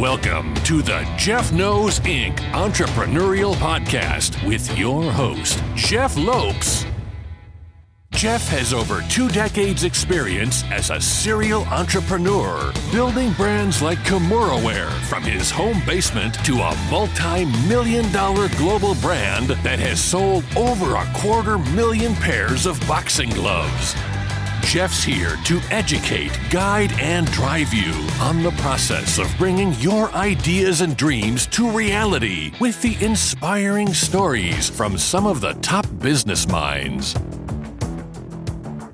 [0.00, 2.38] Welcome to the Jeff Knows Inc.
[2.52, 6.86] Entrepreneurial Podcast with your host, Jeff Lopes.
[8.12, 15.22] Jeff has over two decades' experience as a serial entrepreneur, building brands like Kimura from
[15.22, 21.06] his home basement to a multi million dollar global brand that has sold over a
[21.14, 23.94] quarter million pairs of boxing gloves.
[24.62, 30.80] Jeff's here to educate, guide, and drive you on the process of bringing your ideas
[30.80, 37.16] and dreams to reality with the inspiring stories from some of the top business minds.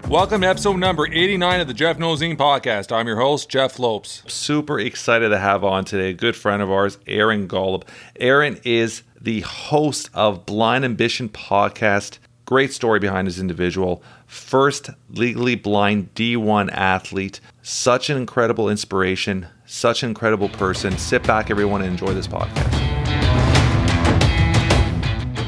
[0.08, 2.36] Welcome to episode number 89 of the Jeff Knows Inc.
[2.36, 2.90] podcast.
[2.90, 4.22] I'm your host, Jeff Lopes.
[4.28, 7.82] Super excited to have on today a good friend of ours, Aaron Golub.
[8.18, 12.18] Aaron is the host of Blind Ambition podcast.
[12.44, 14.02] Great story behind his individual.
[14.36, 17.40] First legally blind D1 athlete.
[17.62, 20.96] Such an incredible inspiration, such an incredible person.
[20.98, 22.74] Sit back, everyone, and enjoy this podcast.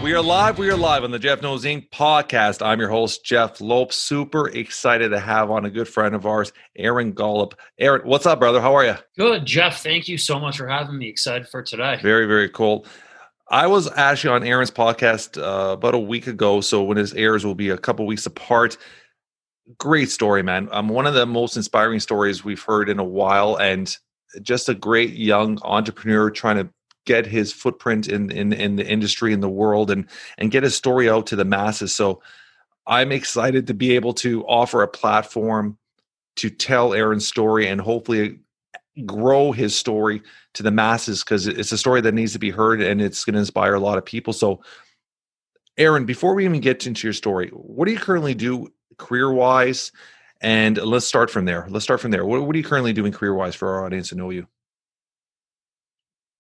[0.02, 0.58] We are live.
[0.58, 1.90] We are live on the Jeff Knows Inc.
[1.90, 2.64] podcast.
[2.64, 3.92] I'm your host, Jeff Lope.
[3.92, 7.52] Super excited to have on a good friend of ours, Aaron Golub.
[7.78, 8.60] Aaron, what's up, brother?
[8.60, 8.96] How are you?
[9.18, 9.82] Good, Jeff.
[9.82, 11.08] Thank you so much for having me.
[11.08, 12.00] Excited for today.
[12.02, 12.86] Very, very cool.
[13.50, 16.60] I was actually on Aaron's podcast uh, about a week ago.
[16.60, 18.76] So when his airs, will be a couple weeks apart.
[19.78, 20.68] Great story, man.
[20.70, 23.94] Um, one of the most inspiring stories we've heard in a while, and
[24.42, 26.70] just a great young entrepreneur trying to
[27.08, 30.04] get his footprint in in in the industry in the world and
[30.36, 32.20] and get his story out to the masses so
[32.86, 35.78] i'm excited to be able to offer a platform
[36.36, 38.38] to tell aaron's story and hopefully
[39.04, 40.22] grow his story
[40.54, 43.34] to the masses because it's a story that needs to be heard and it's going
[43.34, 44.32] to inspire a lot of people.
[44.32, 44.62] So
[45.76, 49.92] aaron before we even get into your story what do you currently do career wise
[50.40, 51.66] and let's start from there.
[51.68, 52.24] Let's start from there.
[52.24, 54.46] What, what are you currently doing career wise for our audience to know you?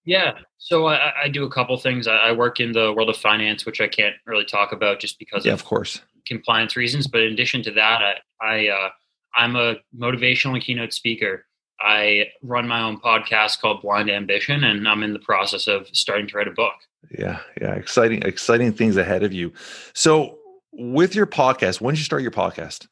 [0.04, 2.06] Yeah, so I, I do a couple things.
[2.06, 5.18] I, I, work in the world of finance, which I can't really talk about just
[5.18, 6.00] because yeah, of, of course.
[6.26, 7.06] compliance reasons.
[7.06, 8.88] But in addition to that, I, I uh,
[9.34, 11.44] I'm a motivational and keynote speaker.
[11.80, 16.26] I run my own podcast called Blind Ambition, and I'm in the process of starting
[16.28, 16.74] to write a book.
[17.16, 19.52] Yeah, yeah, exciting, exciting things ahead of you.
[19.94, 20.38] So,
[20.72, 22.88] with your podcast, when did you start your podcast?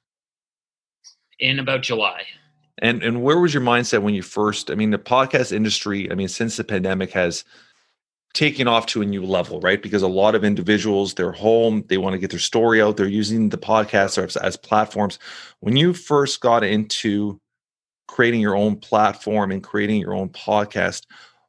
[1.39, 2.23] In about July.
[2.79, 4.71] And and where was your mindset when you first?
[4.71, 6.11] I mean, the podcast industry.
[6.11, 7.45] I mean, since the pandemic has
[8.37, 9.83] taken off to a new level, right?
[9.83, 12.99] Because a lot of individuals, they're home, they want to get their story out.
[12.99, 15.19] They're using the podcast as, as platforms.
[15.61, 17.41] When you first got into
[18.07, 21.07] creating your own platform and creating your own podcast,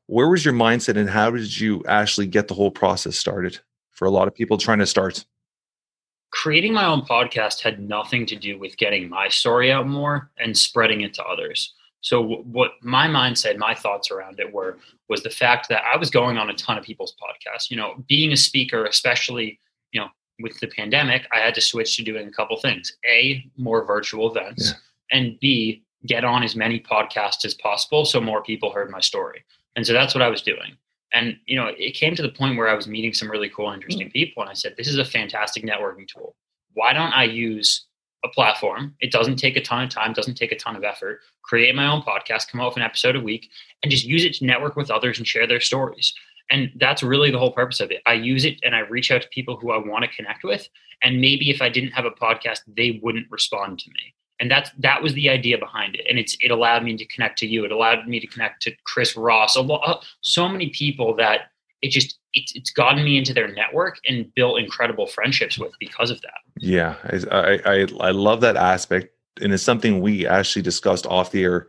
[0.07, 3.59] where was your mindset, and how did you actually get the whole process started
[3.91, 5.25] for a lot of people trying to start?
[6.31, 10.57] creating my own podcast had nothing to do with getting my story out more and
[10.57, 11.73] spreading it to others.
[12.01, 14.77] So what my mindset, my thoughts around it were
[15.09, 17.71] was the fact that I was going on a ton of people's podcasts.
[17.71, 19.59] You know, being a speaker, especially
[19.91, 20.09] you know
[20.39, 24.29] with the pandemic, I had to switch to doing a couple things: a more virtual
[24.29, 24.73] events,
[25.11, 25.17] yeah.
[25.17, 29.43] and b get on as many podcasts as possible so more people heard my story.
[29.75, 30.77] And so that's what I was doing.
[31.13, 33.71] And you know, it came to the point where I was meeting some really cool,
[33.71, 34.13] interesting mm.
[34.13, 36.35] people, and I said, "This is a fantastic networking tool.
[36.73, 37.85] Why don't I use
[38.25, 38.95] a platform?
[38.99, 41.21] It doesn't take a ton of time, doesn't take a ton of effort.
[41.43, 43.49] Create my own podcast, come out with an episode a week,
[43.81, 46.13] and just use it to network with others and share their stories."
[46.49, 48.01] And that's really the whole purpose of it.
[48.05, 50.67] I use it and I reach out to people who I want to connect with.
[51.03, 54.69] And maybe if I didn't have a podcast, they wouldn't respond to me and that's
[54.79, 56.05] that was the idea behind it.
[56.09, 57.65] And it's it allowed me to connect to you.
[57.65, 59.57] It allowed me to connect to chris ross.
[59.57, 64.33] Uh, so many people that it just it's, it's gotten me into their network and
[64.35, 66.39] built incredible friendships with because of that.
[66.59, 66.95] Yeah.
[67.33, 69.09] I i i love that aspect.
[69.41, 71.67] And it's something we actually discussed off the air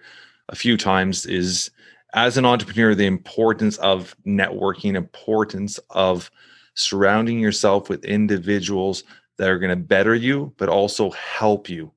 [0.49, 1.71] a few times is
[2.15, 6.31] as an entrepreneur the importance of networking importance of
[6.75, 9.05] surrounding yourself with individuals
[9.37, 11.93] that are going to better you but also help you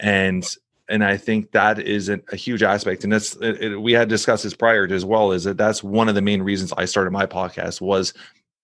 [0.00, 0.46] and
[0.88, 3.04] and I think that is a, a huge aspect.
[3.04, 5.32] And that's it, it, we had discussed this prior to as well.
[5.32, 8.12] Is that that's one of the main reasons I started my podcast was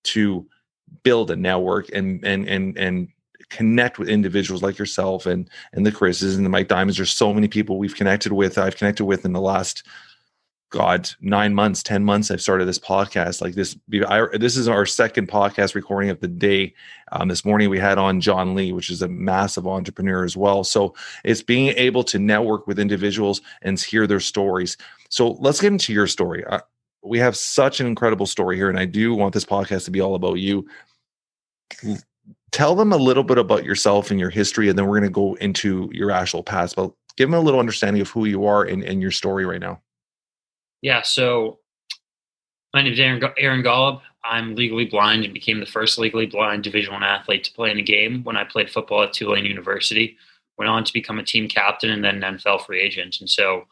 [0.04, 0.46] to
[1.02, 3.08] build a network and and and and
[3.48, 6.96] connect with individuals like yourself and and the Chris's and the Mike Diamonds.
[6.96, 8.58] There's so many people we've connected with.
[8.58, 9.84] I've connected with in the last
[10.70, 13.40] God, nine months, 10 months, I've started this podcast.
[13.40, 13.76] Like this,
[14.06, 16.74] I, this is our second podcast recording of the day.
[17.10, 20.62] Um, this morning we had on John Lee, which is a massive entrepreneur as well.
[20.62, 20.94] So
[21.24, 24.76] it's being able to network with individuals and hear their stories.
[25.08, 26.44] So let's get into your story.
[26.44, 26.60] Uh,
[27.02, 30.00] we have such an incredible story here, and I do want this podcast to be
[30.00, 30.68] all about you.
[32.52, 35.14] Tell them a little bit about yourself and your history, and then we're going to
[35.14, 36.76] go into your actual past.
[36.76, 39.60] But give them a little understanding of who you are and, and your story right
[39.60, 39.80] now.
[40.82, 41.58] Yeah, so
[42.72, 44.00] My name is Aaron, Aaron Golub.
[44.24, 47.78] I'm legally blind and became the first legally blind Division One athlete to play in
[47.78, 50.16] a game when I played football at Tulane University.
[50.58, 53.16] Went on to become a team captain and then an NFL free agent.
[53.20, 53.64] And so,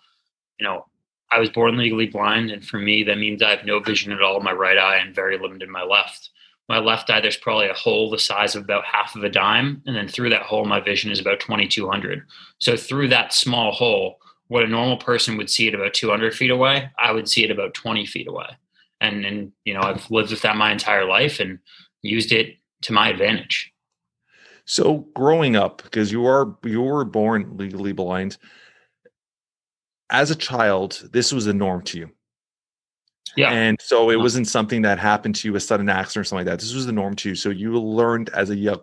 [0.59, 0.87] you know,
[1.31, 4.23] I was born legally blind, and for me, that means I have no vision at
[4.23, 6.31] all in my right eye and very limited in my left.
[6.71, 9.83] My left eye, there's probably a hole the size of about half of a dime,
[9.87, 12.23] and then through that hole, my vision is about 2,200.
[12.59, 14.18] So through that small hole,
[14.49, 17.51] what a normal person would see it about 200 feet away, I would see it
[17.51, 18.49] about 20 feet away.
[19.01, 21.59] And and you know, I've lived with that my entire life and
[22.03, 23.73] used it to my advantage.
[24.65, 28.39] So growing up, because you are you were born legally blind,
[30.11, 32.11] as a child, this was the norm to you.
[33.37, 33.51] Yeah.
[33.51, 34.23] And so it uh-huh.
[34.23, 36.61] wasn't something that happened to you, a sudden accident or something like that.
[36.61, 37.35] This was the norm to you.
[37.35, 38.81] So you learned as a young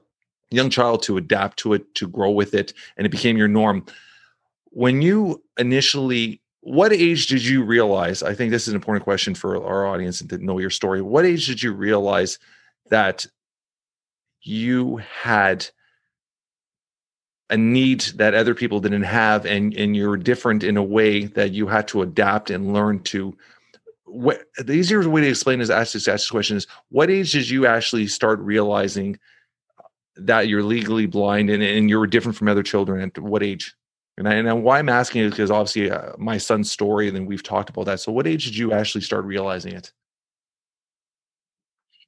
[0.51, 3.85] young child to adapt to it, to grow with it, and it became your norm.
[4.75, 8.23] When you initially what age did you realize?
[8.23, 11.01] I think this is an important question for our audience and to know your story.
[11.01, 12.39] What age did you realize
[12.89, 13.25] that
[14.41, 15.65] you had
[17.49, 21.53] a need that other people didn't have and and you're different in a way that
[21.53, 23.33] you had to adapt and learn to
[24.03, 27.31] what the easier way to explain is ask this, ask this question is what age
[27.31, 29.17] did you actually start realizing
[30.17, 33.73] that you're legally blind and, and you're different from other children at what age
[34.17, 37.25] and, I, and why i'm asking is because obviously uh, my son's story and then
[37.25, 39.91] we've talked about that so what age did you actually start realizing it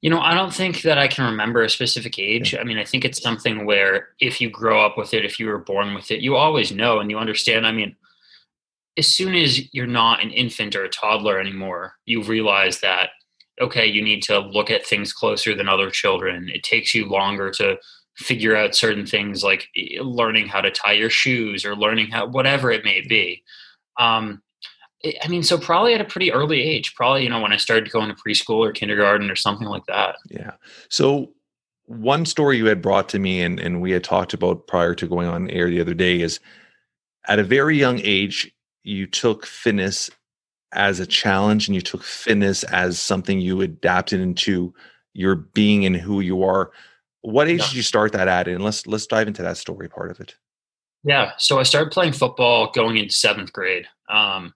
[0.00, 2.54] you know, I don't think that I can remember a specific age.
[2.54, 5.46] I mean, I think it's something where if you grow up with it, if you
[5.46, 7.66] were born with it, you always know and you understand.
[7.66, 7.96] I mean,
[8.96, 13.10] as soon as you're not an infant or a toddler anymore, you realize that,
[13.60, 16.48] okay, you need to look at things closer than other children.
[16.48, 17.76] It takes you longer to
[18.18, 19.68] figure out certain things like
[20.00, 23.42] learning how to tie your shoes or learning how, whatever it may be.
[23.98, 24.42] Um,
[25.22, 27.90] I mean, so probably at a pretty early age, probably, you know, when I started
[27.92, 30.16] going to preschool or kindergarten or something like that.
[30.28, 30.52] Yeah.
[30.88, 31.30] So
[31.86, 35.06] one story you had brought to me and, and we had talked about prior to
[35.06, 36.40] going on air the other day is
[37.28, 40.10] at a very young age, you took fitness
[40.72, 44.74] as a challenge and you took fitness as something you adapted into
[45.14, 46.72] your being and who you are.
[47.22, 47.66] What age yeah.
[47.66, 48.48] did you start that at?
[48.48, 50.34] And let's let's dive into that story part of it.
[51.04, 51.32] Yeah.
[51.38, 53.86] So I started playing football going into seventh grade.
[54.08, 54.54] Um,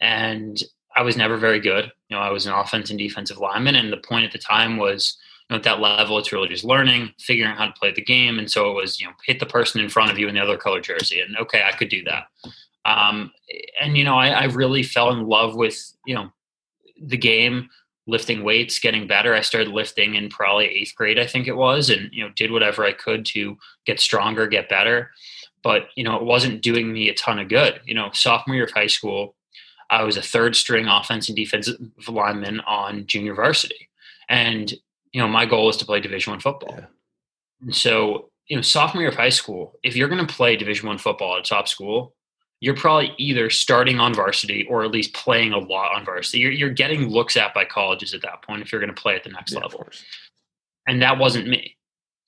[0.00, 0.62] and
[0.96, 1.92] I was never very good.
[2.08, 4.76] You know, I was an offense and defensive lineman, and the point at the time
[4.76, 5.16] was,
[5.48, 8.02] you know, at that level, it's really just learning, figuring out how to play the
[8.02, 10.34] game, and so it was, you know, hit the person in front of you in
[10.34, 12.24] the other color jersey, and okay, I could do that.
[12.84, 13.30] Um,
[13.80, 16.32] and you know, I, I really fell in love with, you know,
[17.00, 17.68] the game,
[18.08, 19.34] lifting weights, getting better.
[19.34, 22.50] I started lifting in probably eighth grade, I think it was, and you know, did
[22.50, 25.10] whatever I could to get stronger, get better.
[25.62, 27.80] But you know, it wasn't doing me a ton of good.
[27.84, 29.36] You know, sophomore year of high school,
[29.90, 31.76] I was a third string offense and defensive
[32.08, 33.88] lineman on junior varsity.
[34.28, 34.72] And,
[35.12, 36.74] you know, my goal was to play division one football.
[36.78, 36.86] Yeah.
[37.62, 40.88] And so, you know, sophomore year of high school, if you're going to play division
[40.88, 42.14] one football at a top school,
[42.60, 46.38] you're probably either starting on varsity or at least playing a lot on varsity.
[46.38, 49.14] You're, you're getting looks at by colleges at that point if you're going to play
[49.14, 49.86] at the next yeah, level.
[50.86, 51.76] And that wasn't me.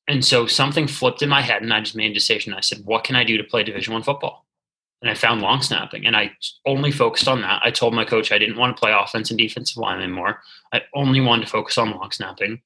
[0.06, 2.54] And so something flipped in my head and I just made a decision.
[2.54, 4.46] I said, what can I do to play division one football?
[5.02, 6.32] and I found long snapping and I
[6.66, 7.62] only focused on that.
[7.64, 10.42] I told my coach I didn't want to play offense and defensive line anymore.
[10.72, 12.60] I only wanted to focus on long snapping.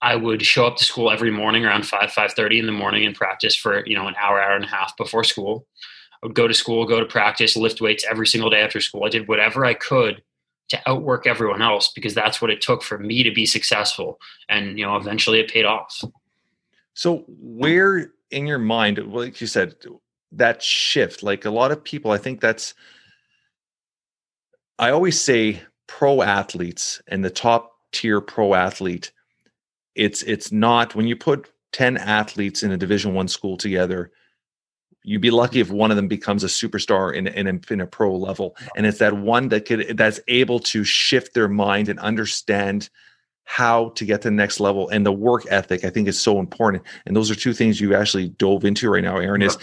[0.00, 3.14] I would show up to school every morning around 5, 5.30 in the morning and
[3.14, 5.66] practice for, you know, an hour, hour and a half before school.
[6.22, 9.04] I would go to school, go to practice, lift weights every single day after school.
[9.04, 10.22] I did whatever I could
[10.70, 14.18] to outwork everyone else because that's what it took for me to be successful.
[14.48, 16.04] And, you know, eventually it paid off.
[16.94, 19.76] So where in your mind, like you said,
[20.32, 22.74] that shift like a lot of people i think that's
[24.78, 29.10] i always say pro athletes and the top tier pro athlete
[29.94, 34.10] it's it's not when you put 10 athletes in a division 1 school together
[35.08, 37.86] you'd be lucky if one of them becomes a superstar in, in, a, in a
[37.86, 38.54] pro level.
[38.76, 42.90] And it's that one that could that's able to shift their mind and understand
[43.44, 44.90] how to get to the next level.
[44.90, 46.82] And the work ethic i think is so important.
[47.06, 49.56] And those are two things you actually dove into right now aaron is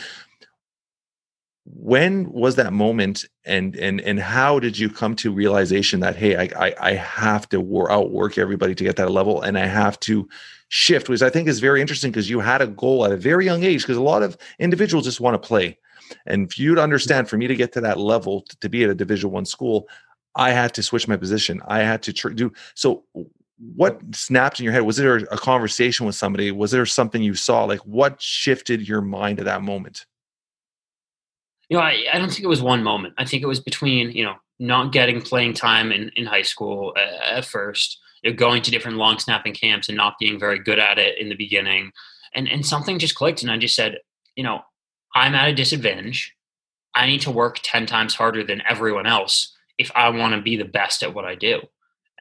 [1.66, 6.36] when was that moment and and and how did you come to realization that hey
[6.36, 10.00] i i, I have to war, outwork everybody to get that level and i have
[10.02, 10.30] to
[10.70, 13.46] shift which i think is very interesting because you had a goal at a very
[13.46, 15.78] young age because a lot of individuals just want to play.
[16.28, 18.84] And for you to understand for me to get to that level to, to be
[18.84, 19.88] at a division one school
[20.36, 21.62] i had to switch my position.
[21.68, 23.06] I had to tr- do so
[23.76, 24.82] what snapped in your head?
[24.82, 26.52] Was there a conversation with somebody?
[26.52, 27.64] Was there something you saw?
[27.64, 30.06] Like what shifted your mind at that moment
[31.70, 33.16] you know, I, I don't think it was one moment.
[33.18, 36.94] I think it was between, you know, not getting playing time in, in high school
[36.98, 40.60] at, at first, you know, going to different long snapping camps and not being very
[40.60, 41.92] good at it in the beginning.
[42.34, 43.42] And, and something just clicked.
[43.42, 43.98] And I just said,
[44.36, 44.62] you know,
[45.16, 46.34] I'm at a disadvantage.
[46.94, 50.56] I need to work 10 times harder than everyone else if I want to be
[50.56, 51.62] the best at what I do.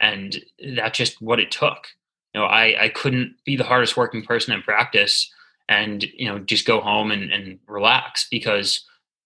[0.00, 0.36] And
[0.76, 1.86] that's just what it took.
[2.34, 5.30] You know, I, I couldn't be the hardest working person in practice
[5.68, 8.84] and, you know, just go home and, and relax because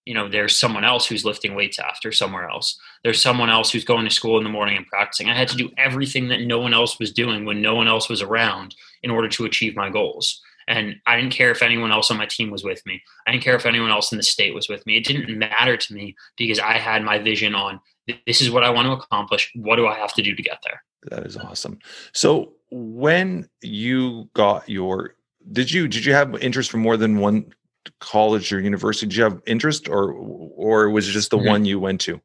[0.09, 2.79] you know there's someone else who's lifting weights after somewhere else.
[3.03, 5.29] There's someone else who's going to school in the morning and practicing.
[5.29, 8.09] I had to do everything that no one else was doing when no one else
[8.09, 8.73] was around
[9.03, 10.41] in order to achieve my goals.
[10.67, 13.03] And i didn't care if anyone else on my team was with me.
[13.27, 14.97] I didn't care if anyone else in the state was with me.
[14.97, 17.79] It didn't matter to me because i had my vision on
[18.25, 19.51] this is what i want to accomplish.
[19.53, 20.81] What do i have to do to get there?
[21.11, 21.77] That is awesome.
[22.13, 25.13] So when you got your
[25.51, 27.53] did you did you have interest from more than one
[27.99, 29.07] college or university?
[29.07, 31.47] Did you have interest, or or was it just the mm-hmm.
[31.47, 32.21] one you went to?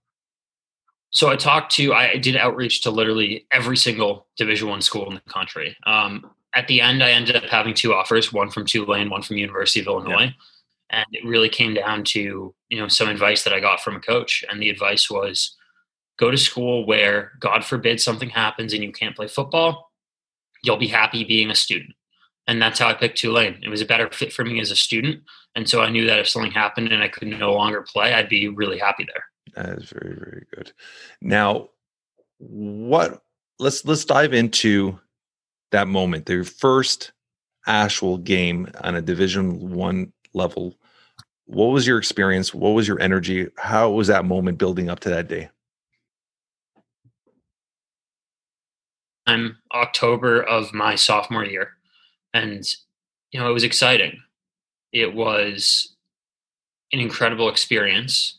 [1.10, 5.14] So I talked to, I did outreach to literally every single Division One school in
[5.14, 5.76] the country.
[5.86, 9.36] Um, at the end, I ended up having two offers: one from Tulane, one from
[9.36, 10.24] University of Illinois.
[10.24, 10.30] Yeah.
[10.90, 14.00] And it really came down to you know some advice that I got from a
[14.00, 15.56] coach, and the advice was
[16.18, 19.90] go to school where God forbid something happens and you can't play football,
[20.62, 21.94] you'll be happy being a student
[22.46, 23.58] and that's how I picked Tulane.
[23.62, 25.22] It was a better fit for me as a student,
[25.54, 28.28] and so I knew that if something happened and I could no longer play, I'd
[28.28, 29.24] be really happy there.
[29.54, 30.72] That is very very good.
[31.20, 31.70] Now,
[32.38, 33.22] what?
[33.58, 34.98] Let's let's dive into
[35.70, 36.26] that moment.
[36.26, 37.12] Their first
[37.66, 40.74] actual game on a Division One level.
[41.46, 42.54] What was your experience?
[42.54, 43.48] What was your energy?
[43.56, 45.50] How was that moment building up to that day?
[49.26, 51.70] I'm October of my sophomore year
[52.34, 52.66] and
[53.30, 54.20] you know it was exciting.
[54.92, 55.94] It was
[56.92, 58.38] an incredible experience.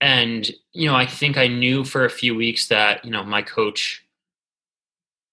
[0.00, 3.40] And you know i think i knew for a few weeks that you know my
[3.40, 4.04] coach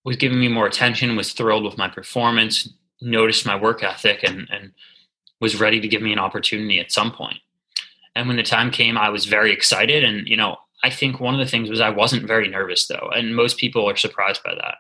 [0.05, 2.69] was giving me more attention was thrilled with my performance
[3.01, 4.71] noticed my work ethic and and
[5.41, 7.39] was ready to give me an opportunity at some point.
[8.15, 10.05] And when the time came i was very excited.
[10.05, 13.09] And you know i think one of the things was i wasn't very nervous though.
[13.13, 14.75] And most people are surprised by that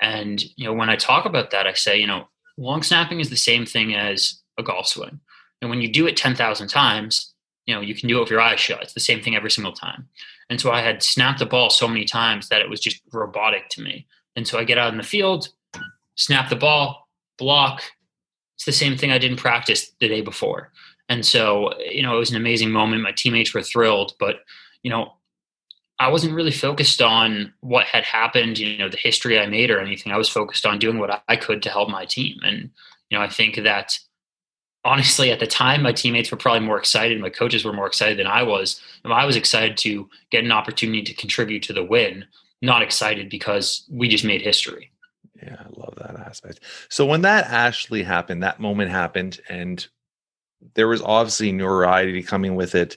[0.00, 3.30] and you know, when I talk about that, I say, you know, long snapping is
[3.30, 5.20] the same thing as a golf swing.
[5.60, 7.34] And when you do it 10,000 times,
[7.66, 8.82] you know, you can do it with your eyes shut.
[8.82, 10.08] It's the same thing every single time.
[10.50, 13.68] And so I had snapped the ball so many times that it was just robotic
[13.70, 14.06] to me.
[14.36, 15.48] And so I get out in the field,
[16.14, 17.82] snap the ball, block.
[18.56, 20.72] It's the same thing I didn't practice the day before.
[21.08, 23.02] And so, you know, it was an amazing moment.
[23.02, 24.36] My teammates were thrilled, but,
[24.82, 25.14] you know,
[26.00, 29.80] I wasn't really focused on what had happened, you know, the history I made or
[29.80, 30.12] anything.
[30.12, 32.38] I was focused on doing what I could to help my team.
[32.42, 32.70] And,
[33.10, 33.98] you know, I think that
[34.84, 37.20] honestly, at the time, my teammates were probably more excited.
[37.20, 38.80] My coaches were more excited than I was.
[39.02, 42.24] And I was excited to get an opportunity to contribute to the win,
[42.62, 44.92] not excited because we just made history.
[45.42, 46.60] Yeah, I love that aspect.
[46.88, 49.86] So when that actually happened, that moment happened, and
[50.74, 52.96] there was obviously notoriety coming with it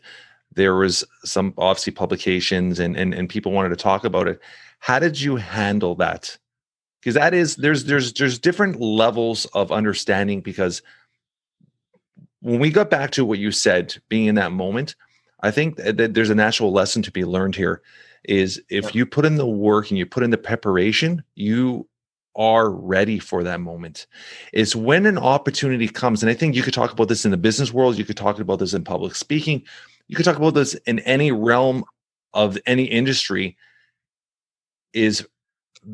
[0.54, 4.40] there was some obviously publications and, and and people wanted to talk about it.
[4.80, 6.38] How did you handle that?
[7.00, 10.82] Because that is there's there's there's different levels of understanding because
[12.42, 14.96] when we got back to what you said being in that moment
[15.42, 17.82] i think that there's a natural lesson to be learned here
[18.26, 21.88] is if you put in the work and you put in the preparation you
[22.36, 24.08] are ready for that moment.
[24.54, 27.38] It's when an opportunity comes, and I think you could talk about this in the
[27.38, 29.64] business world, you could talk about this in public speaking,
[30.12, 31.86] you could talk about this in any realm
[32.34, 33.56] of any industry,
[34.92, 35.26] is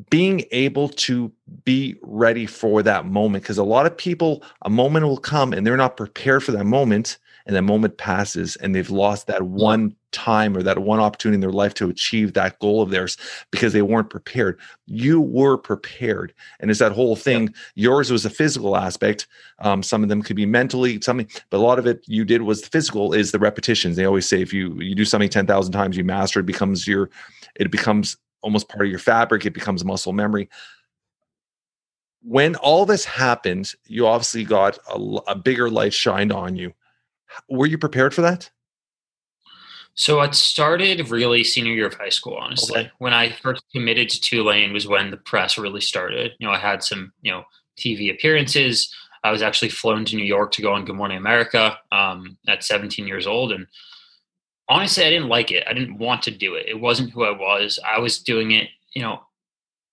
[0.10, 1.32] being able to
[1.66, 3.44] be ready for that moment.
[3.44, 6.66] Because a lot of people, a moment will come and they're not prepared for that
[6.66, 11.36] moment and that moment passes and they've lost that one time or that one opportunity
[11.36, 13.18] in their life to achieve that goal of theirs
[13.52, 14.60] because they weren't prepared.
[14.86, 16.34] You were prepared.
[16.60, 17.54] And it's that whole thing.
[17.76, 19.28] Yours was a physical aspect.
[19.60, 22.42] Um, some of them could be mentally something, but a lot of it you did
[22.42, 23.96] was the physical is the repetitions.
[23.96, 27.10] They always say if you you do something 10,000 times, you master it becomes your
[27.56, 30.50] it becomes almost part of your fabric, it becomes muscle memory
[32.24, 36.74] when all this happened, you obviously got a, a, bigger light shined on you
[37.50, 38.50] were you prepared for that?
[39.96, 42.82] So it started really senior year of high school, honestly.
[42.82, 42.92] Okay.
[43.00, 46.34] When I first committed to Tulane was when the press really started.
[46.38, 47.44] You know, I had some, you know,
[47.80, 48.94] TV appearances.
[49.24, 52.64] I was actually flown to New York to go on Good Morning America um, at
[52.64, 53.52] 17 years old.
[53.52, 53.66] And
[54.70, 55.64] honestly, I didn't like it.
[55.68, 56.68] I didn't want to do it.
[56.68, 57.80] It wasn't who I was.
[57.84, 59.22] I was doing it, you know,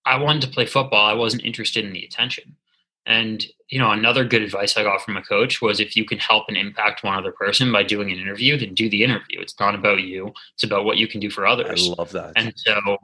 [0.05, 1.07] I wanted to play football.
[1.07, 2.57] I wasn't interested in the attention.
[3.07, 6.19] And you know, another good advice I got from a coach was if you can
[6.19, 9.41] help and impact one other person by doing an interview, then do the interview.
[9.41, 11.91] It's not about you; it's about what you can do for others.
[11.91, 12.35] I love that.
[12.37, 12.97] And so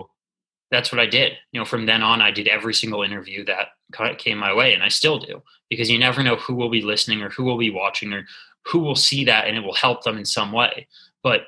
[0.70, 1.32] that's what I did.
[1.50, 4.80] You know, from then on, I did every single interview that came my way, and
[4.80, 7.70] I still do because you never know who will be listening or who will be
[7.70, 8.24] watching or
[8.64, 10.86] who will see that, and it will help them in some way.
[11.24, 11.46] But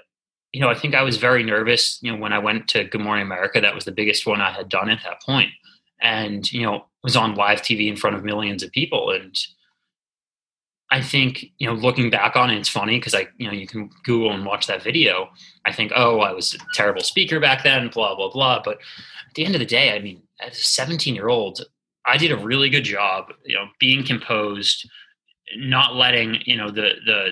[0.53, 2.01] you know, I think I was very nervous.
[2.03, 4.51] You know, when I went to Good Morning America, that was the biggest one I
[4.51, 5.51] had done at that point,
[6.01, 9.37] and you know, was on live TV in front of millions of people, and
[10.91, 13.67] I think you know, looking back on it, it's funny because I, you know, you
[13.67, 15.31] can Google and watch that video.
[15.65, 18.63] I think, oh, I was a terrible speaker back then, blah blah blah.
[18.63, 21.65] But at the end of the day, I mean, as a 17 year old,
[22.07, 24.89] I did a really good job, you know, being composed,
[25.57, 27.31] not letting, you know, the, the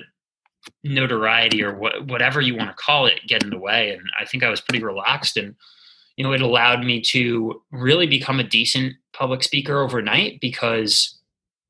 [0.83, 3.91] notoriety or what, whatever you want to call it get in the way.
[3.91, 5.55] And I think I was pretty relaxed and,
[6.15, 11.19] you know, it allowed me to really become a decent public speaker overnight because,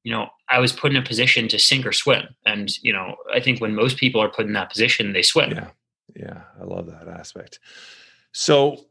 [0.03, 2.23] you know, I was put in a position to sink or swim.
[2.45, 5.51] And, you know, I think when most people are put in that position, they swim.
[5.51, 5.69] Yeah.
[6.15, 6.41] Yeah.
[6.59, 7.59] I love that aspect.
[8.31, 8.85] So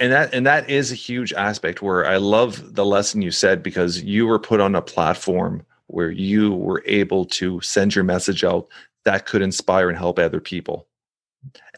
[0.00, 3.62] and that and that is a huge aspect where I love the lesson you said
[3.62, 8.42] because you were put on a platform where you were able to send your message
[8.42, 8.66] out
[9.04, 10.88] that could inspire and help other people.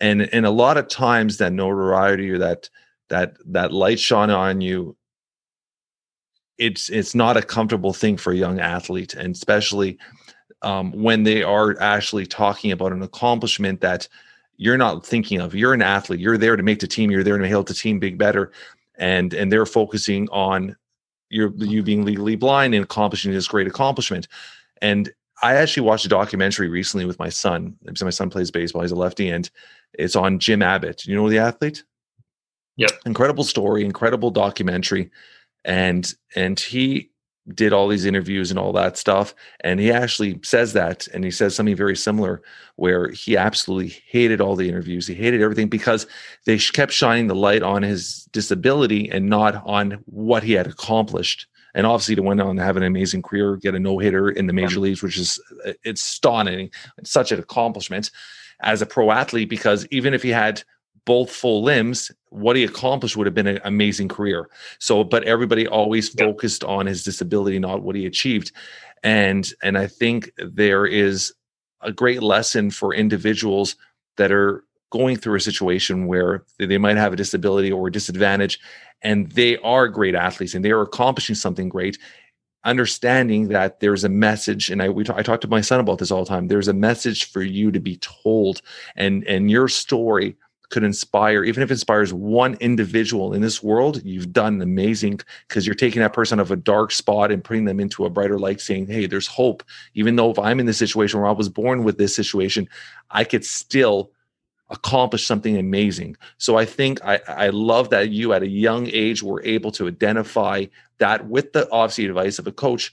[0.00, 2.70] And and a lot of times that notoriety or that
[3.08, 4.96] that that light shone on you
[6.62, 9.98] it's it's not a comfortable thing for a young athlete and especially
[10.62, 14.08] um, when they are actually talking about an accomplishment that
[14.56, 15.54] you're not thinking of.
[15.54, 16.20] You're an athlete.
[16.20, 17.10] You're there to make the team.
[17.10, 18.52] You're there to help the team big better,
[18.96, 20.76] and and they're focusing on
[21.30, 24.28] you you being legally blind and accomplishing this great accomplishment.
[24.80, 25.10] And
[25.42, 27.76] I actually watched a documentary recently with my son.
[28.00, 28.82] My son plays baseball.
[28.82, 29.50] He's a lefty, and
[29.94, 31.06] it's on Jim Abbott.
[31.06, 31.82] You know the athlete?
[32.76, 32.90] Yep.
[33.04, 35.10] Incredible story, incredible documentary,
[35.64, 37.10] and and he
[37.54, 39.34] did all these interviews and all that stuff.
[39.60, 42.42] And he actually says that, and he says something very similar
[42.76, 45.06] where he absolutely hated all the interviews.
[45.06, 46.06] He hated everything because
[46.46, 51.46] they kept shining the light on his disability and not on what he had accomplished.
[51.74, 54.46] And obviously, to went on to have an amazing career, get a no hitter in
[54.46, 56.70] the major leagues, which is uh, it's stunning.
[56.98, 58.10] It's such an accomplishment
[58.60, 60.62] as a pro athlete because even if he had
[61.04, 64.48] both full limbs, what he accomplished would have been an amazing career.
[64.78, 68.52] So, but everybody always focused on his disability, not what he achieved.
[69.02, 71.32] And and I think there is
[71.80, 73.76] a great lesson for individuals
[74.16, 78.60] that are going through a situation where they might have a disability or a disadvantage
[79.00, 81.98] and they are great athletes and they are accomplishing something great
[82.64, 85.98] understanding that there's a message and I we t- I talk to my son about
[85.98, 88.62] this all the time there's a message for you to be told
[88.94, 90.36] and and your story
[90.72, 95.66] could inspire, even if it inspires one individual in this world, you've done amazing because
[95.66, 98.58] you're taking that person of a dark spot and putting them into a brighter light,
[98.58, 99.62] saying, Hey, there's hope.
[99.92, 102.68] Even though if I'm in this situation where I was born with this situation,
[103.10, 104.12] I could still
[104.70, 106.16] accomplish something amazing.
[106.38, 109.86] So I think I, I love that you at a young age were able to
[109.86, 110.64] identify
[110.96, 112.90] that with the obviously advice of a coach,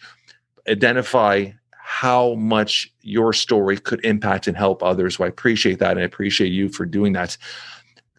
[0.68, 1.52] identify
[1.90, 5.16] how much your story could impact and help others.
[5.16, 5.90] So I appreciate that.
[5.90, 7.36] And I appreciate you for doing that.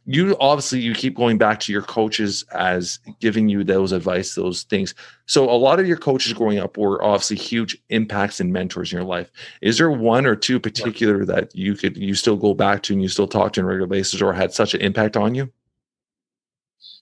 [0.06, 4.64] You obviously you keep going back to your coaches as giving you those advice, those
[4.64, 4.92] things.
[5.26, 8.98] So a lot of your coaches growing up were obviously huge impacts and mentors in
[8.98, 9.30] your life.
[9.62, 13.00] Is there one or two particular that you could you still go back to and
[13.00, 15.48] you still talk to on a regular basis or had such an impact on you?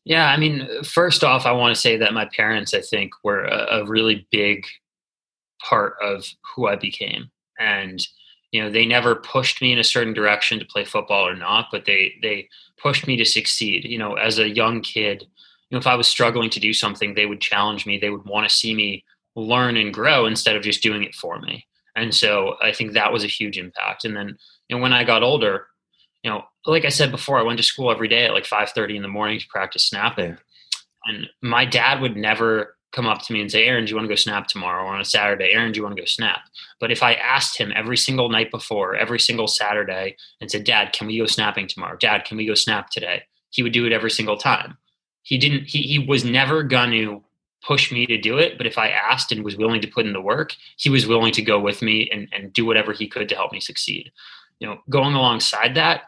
[0.05, 3.45] Yeah, I mean, first off, I want to say that my parents, I think, were
[3.45, 4.67] a, a really big
[5.61, 7.31] part of who I became.
[7.59, 8.07] And
[8.53, 11.69] you know, they never pushed me in a certain direction to play football or not,
[11.71, 12.49] but they they
[12.81, 13.85] pushed me to succeed.
[13.85, 17.15] You know, as a young kid, you know, if I was struggling to do something,
[17.15, 17.99] they would challenge me.
[17.99, 19.05] They would want to see me
[19.37, 21.67] learn and grow instead of just doing it for me.
[21.95, 24.05] And so I think that was a huge impact.
[24.05, 25.67] And then, you know, when I got older,
[26.23, 28.97] you know, like I said before, I went to school every day at like 5:30
[28.97, 30.39] in the morning to practice snapping.
[31.05, 34.07] And my dad would never come up to me and say, Aaron, do you want
[34.07, 34.85] to go snap tomorrow?
[34.85, 36.41] Or on a Saturday, Aaron, do you want to go snap?
[36.81, 40.93] But if I asked him every single night before, every single Saturday, and said, Dad,
[40.93, 41.97] can we go snapping tomorrow?
[41.97, 43.23] Dad, can we go snap today?
[43.51, 44.79] He would do it every single time.
[45.23, 47.23] He didn't, he, he was never going to
[47.67, 48.57] push me to do it.
[48.57, 51.33] But if I asked and was willing to put in the work, he was willing
[51.33, 54.11] to go with me and, and do whatever he could to help me succeed.
[54.61, 56.05] You know, going alongside that,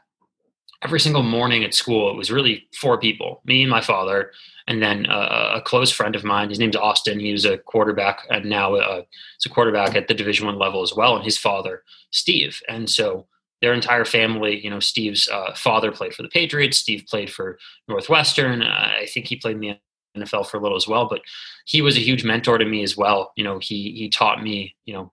[0.82, 4.32] every single morning at school, it was really four people me and my father,
[4.66, 6.48] and then uh, a close friend of mine.
[6.48, 7.20] His name's Austin.
[7.20, 9.02] He was a quarterback, and now uh,
[9.36, 11.16] he's a quarterback at the Division One level as well.
[11.16, 13.26] And his father, Steve, and so
[13.60, 14.62] their entire family.
[14.62, 16.78] You know, Steve's uh, father played for the Patriots.
[16.78, 18.62] Steve played for Northwestern.
[18.62, 19.78] Uh, I think he played in the
[20.16, 21.22] NFL for a little as well, but
[21.66, 23.32] he was a huge mentor to me as well.
[23.36, 25.12] You know, he he taught me, you know,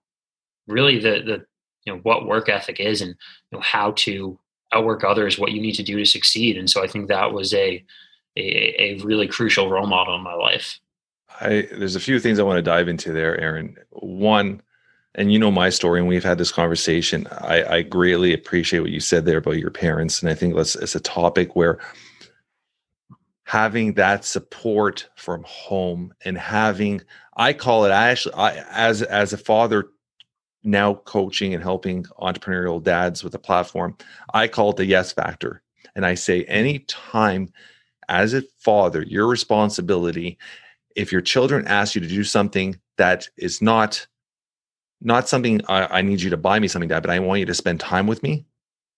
[0.66, 1.46] really the the
[1.84, 3.10] you know what work ethic is and
[3.50, 4.38] you know how to
[4.72, 6.56] outwork others, what you need to do to succeed.
[6.56, 7.84] And so I think that was a
[8.36, 10.78] a, a really crucial role model in my life.
[11.40, 13.76] I there's a few things I want to dive into there, Aaron.
[13.90, 14.62] One,
[15.14, 17.26] and you know my story, and we've had this conversation.
[17.30, 20.76] I, I greatly appreciate what you said there about your parents, and I think that's
[20.76, 21.78] it's a topic where
[23.44, 27.00] having that support from home and having
[27.36, 29.88] I call it I actually I, as as a father
[30.64, 33.96] now coaching and helping entrepreneurial dads with a platform,
[34.34, 35.62] I call it the yes factor.
[35.94, 37.52] And I say anytime
[38.08, 40.38] as a father, your responsibility,
[40.96, 44.06] if your children ask you to do something that is not
[45.00, 47.46] not something I, I need you to buy me something, dad, but I want you
[47.46, 48.44] to spend time with me.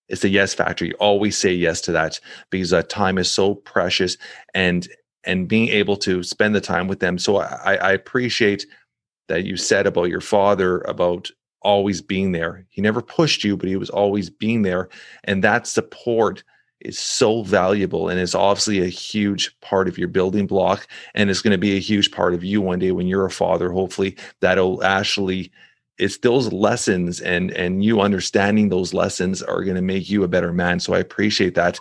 [0.09, 0.85] It's the yes factor.
[0.87, 2.19] You always say yes to that
[2.49, 4.17] because that time is so precious
[4.55, 4.89] and
[5.25, 7.19] and being able to spend the time with them.
[7.19, 8.67] So I, I appreciate
[9.29, 11.31] that you said about your father about
[11.63, 12.67] always being there.
[12.69, 14.89] He never pushed you, but he was always being there.
[15.25, 16.43] And that support
[16.81, 20.87] is so valuable and is obviously a huge part of your building block.
[21.15, 23.31] And it's going to be a huge part of you one day when you're a
[23.31, 23.71] father.
[23.71, 25.53] Hopefully, that'll actually
[25.99, 30.29] it's those lessons and and you understanding those lessons are going to make you a
[30.29, 31.79] better man so i appreciate that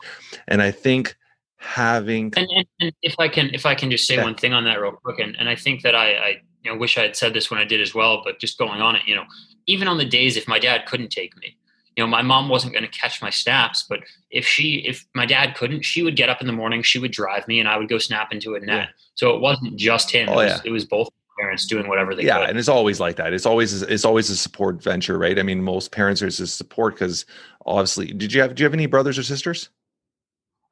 [0.50, 1.16] and i think
[1.56, 4.24] having and, and, and if i can if i can just say yeah.
[4.24, 6.78] one thing on that real quick and, and i think that i i you know
[6.78, 9.02] wish i had said this when i did as well but just going on it
[9.06, 9.26] you know
[9.68, 11.56] even on the days if my dad couldn't take me
[11.96, 14.00] you know my mom wasn't going to catch my snaps but
[14.32, 17.12] if she if my dad couldn't she would get up in the morning she would
[17.12, 18.86] drive me and i would go snap into a net yeah.
[19.16, 20.62] so it wasn't just him oh, it, was, yeah.
[20.66, 22.28] it was both parents doing whatever they could.
[22.28, 22.50] yeah could.
[22.50, 25.62] and it's always like that it's always it's always a support venture right i mean
[25.62, 27.26] most parents are just support because
[27.66, 29.70] obviously did you have do you have any brothers or sisters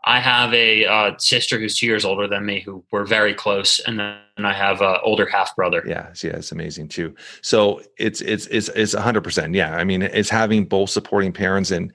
[0.05, 3.79] I have a uh, sister who's two years older than me, who we're very close,
[3.79, 5.83] and then I have an older half brother.
[5.85, 7.15] Yeah, yeah, it's amazing too.
[7.41, 9.53] So it's it's it's it's hundred percent.
[9.53, 11.91] Yeah, I mean, it's having both supporting parents and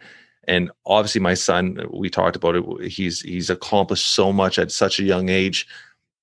[0.48, 1.78] and obviously my son.
[1.90, 2.90] We talked about it.
[2.90, 5.66] He's he's accomplished so much at such a young age,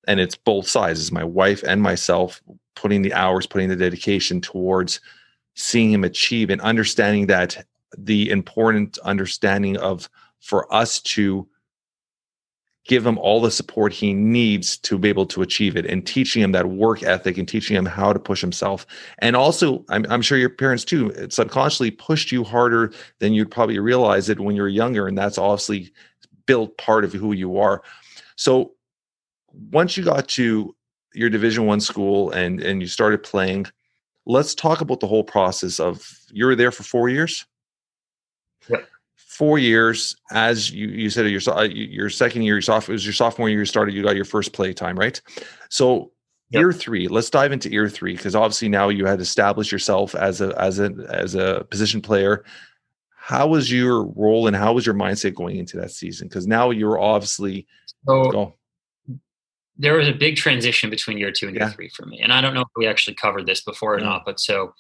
[0.08, 1.12] and it's both sides.
[1.12, 2.42] My wife and myself
[2.76, 5.00] putting the hours, putting the dedication towards
[5.56, 7.66] seeing him achieve and understanding that
[7.98, 11.48] the important understanding of for us to
[12.90, 16.42] give him all the support he needs to be able to achieve it and teaching
[16.42, 18.88] him that work ethic and teaching him how to push himself.
[19.20, 23.78] And also i'm, I'm sure your parents too subconsciously pushed you harder than you'd probably
[23.78, 25.08] realize it when you were younger.
[25.08, 25.92] And that's obviously
[26.48, 27.84] built part of who you are.
[28.36, 28.72] So
[29.72, 30.76] once you got to
[31.14, 33.68] your division one school and and you started playing
[34.26, 37.46] let's talk about the whole process of you were there for four years
[39.40, 43.14] four years as you, you said your uh, your second year your sophomore was your
[43.14, 45.22] sophomore year you started you got your first play time right
[45.70, 46.12] so
[46.50, 46.60] yep.
[46.60, 50.42] year three let's dive into year three because obviously now you had established yourself as
[50.42, 52.44] a as a as a position player
[53.16, 56.70] how was your role and how was your mindset going into that season because now
[56.70, 57.66] you're obviously
[58.06, 58.54] so, oh.
[59.78, 61.72] there was a big transition between year two and year yeah.
[61.72, 64.24] three for me and i don't know if we actually covered this before or not
[64.26, 64.74] but so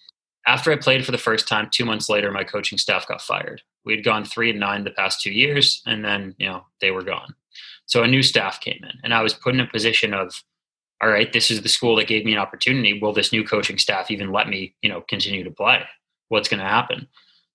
[0.49, 3.61] after I played for the first time, two months later, my coaching staff got fired.
[3.85, 6.89] We had gone three and nine the past two years, and then you know they
[6.89, 7.35] were gone.
[7.85, 10.33] So a new staff came in, and I was put in a position of,
[11.03, 12.99] all right, this is the school that gave me an opportunity.
[12.99, 15.83] Will this new coaching staff even let me, you know, continue to play?
[16.29, 17.07] What's going to happen?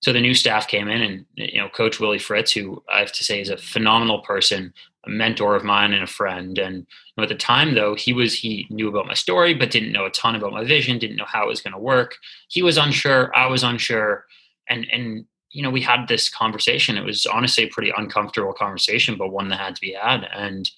[0.04, 3.12] So the new staff came in, and you know, Coach Willie Fritz, who I have
[3.12, 4.74] to say is a phenomenal person,
[5.06, 6.58] a mentor of mine and a friend.
[6.58, 6.84] And you
[7.16, 10.04] know, at the time, though, he was he knew about my story, but didn't know
[10.04, 12.16] a ton about my vision, didn't know how it was going to work.
[12.48, 13.34] He was unsure.
[13.34, 14.26] I was unsure,
[14.68, 16.98] and and you know, we had this conversation.
[16.98, 20.28] It was honestly a pretty uncomfortable conversation, but one that had to be had.
[20.34, 20.70] And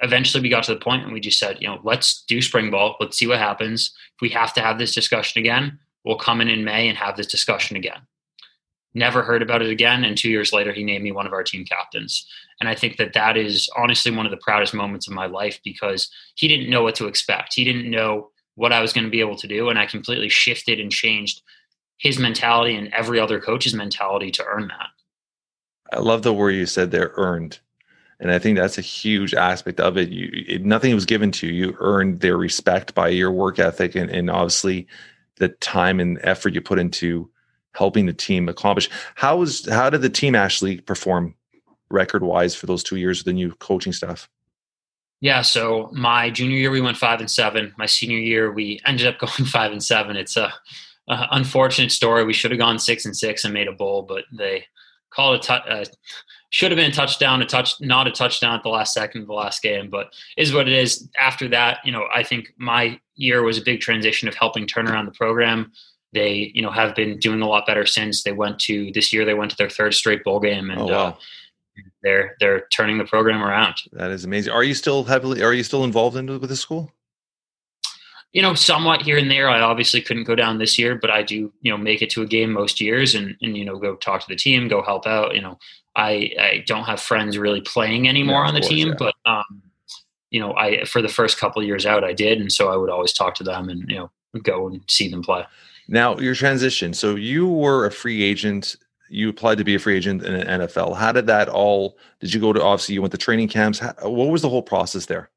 [0.00, 2.70] eventually, we got to the point, and we just said, you know, let's do spring
[2.70, 2.96] ball.
[3.00, 3.94] Let's see what happens.
[4.16, 7.16] If we have to have this discussion again, we'll come in in May and have
[7.16, 8.02] this discussion again
[8.98, 10.04] never heard about it again.
[10.04, 12.26] And two years later he named me one of our team captains.
[12.60, 15.60] And i think that that is honestly one of the proudest moments of my life
[15.64, 17.54] because he didn't know what to expect.
[17.54, 19.68] He didn't know what i was going to be able to do.
[19.68, 21.42] And i completely shifted and changed
[21.98, 24.88] his mentality and every other coach's mentality to earn that.
[25.92, 27.58] I love the word you said there earned.
[28.20, 30.10] And i think that's a huge aspect of it.
[30.10, 31.68] You it, nothing was given to you.
[31.68, 34.88] You earned their respect by your work ethic and, and obviously
[35.36, 37.30] the time and effort you put into
[37.78, 38.90] helping the team accomplish.
[39.14, 41.34] How was how did the team actually perform
[41.90, 44.28] record wise for those two years with the new coaching staff?
[45.20, 47.72] Yeah, so my junior year we went five and seven.
[47.78, 50.16] My senior year we ended up going five and seven.
[50.16, 50.52] It's a,
[51.08, 52.24] a unfortunate story.
[52.24, 54.66] We should have gone six and six and made a bowl, but they
[55.10, 55.84] called a, a uh,
[56.50, 59.26] should have been a touchdown, a touch, not a touchdown at the last second of
[59.26, 61.08] the last game, but is what it is.
[61.18, 64.88] After that, you know, I think my year was a big transition of helping turn
[64.88, 65.72] around the program.
[66.12, 69.24] They, you know, have been doing a lot better since they went to this year.
[69.24, 71.06] They went to their third straight bowl game, and oh, wow.
[71.06, 71.14] uh,
[72.02, 73.76] they're they're turning the program around.
[73.92, 74.52] That is amazing.
[74.52, 75.42] Are you still heavily?
[75.42, 76.92] Are you still involved in with the school?
[78.32, 79.48] you know, somewhat here and there.
[79.48, 82.22] I obviously couldn't go down this year, but I do, you know, make it to
[82.22, 85.06] a game most years and, and you know, go talk to the team, go help
[85.06, 85.34] out.
[85.34, 85.58] You know,
[85.96, 88.94] I, I don't have friends really playing anymore yeah, on the course, team, yeah.
[88.98, 89.62] but, um,
[90.30, 92.38] you know, I, for the first couple years out, I did.
[92.38, 94.10] And so I would always talk to them and, you know,
[94.42, 95.44] go and see them play.
[95.88, 96.92] Now your transition.
[96.94, 98.76] So you were a free agent.
[99.10, 100.96] You applied to be a free agent in an NFL.
[100.96, 103.78] How did that all, did you go to, obviously you went to training camps.
[103.78, 105.30] How, what was the whole process there?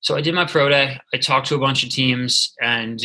[0.00, 0.98] so I did my pro day.
[1.12, 3.00] I talked to a bunch of teams, and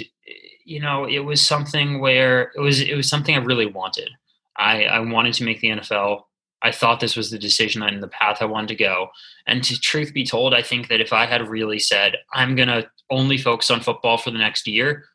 [0.65, 4.09] you know, it was something where it was it was something I really wanted.
[4.57, 6.23] I, I wanted to make the NFL.
[6.61, 9.09] I thought this was the decision and the path I wanted to go.
[9.47, 12.85] And to truth be told, I think that if I had really said I'm gonna
[13.09, 15.05] only focus on football for the next year,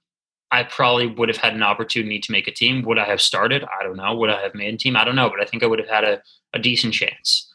[0.50, 2.82] I probably would have had an opportunity to make a team.
[2.82, 3.64] Would I have started?
[3.64, 4.14] I don't know.
[4.16, 4.96] Would I have made a team?
[4.96, 5.28] I don't know.
[5.28, 6.22] But I think I would have had a,
[6.54, 7.52] a decent chance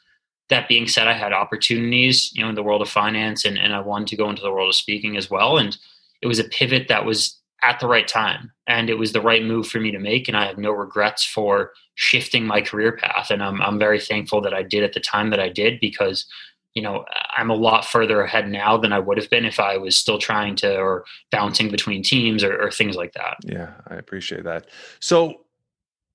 [0.50, 3.74] that being said, I had opportunities, you know, in the world of finance and, and
[3.74, 5.58] I wanted to go into the world of speaking as well.
[5.58, 5.76] And
[6.22, 9.44] it was a pivot that was at the right time and it was the right
[9.44, 10.28] move for me to make.
[10.28, 13.32] And I have no regrets for shifting my career path.
[13.32, 16.26] And I'm, I'm very thankful that I did at the time that I did because,
[16.74, 17.06] you know,
[17.38, 20.18] I'm a lot further ahead now than I would have been if I was still
[20.18, 23.38] trying to or bouncing between teams or, or things like that.
[23.44, 24.68] Yeah, I appreciate that.
[25.00, 25.42] So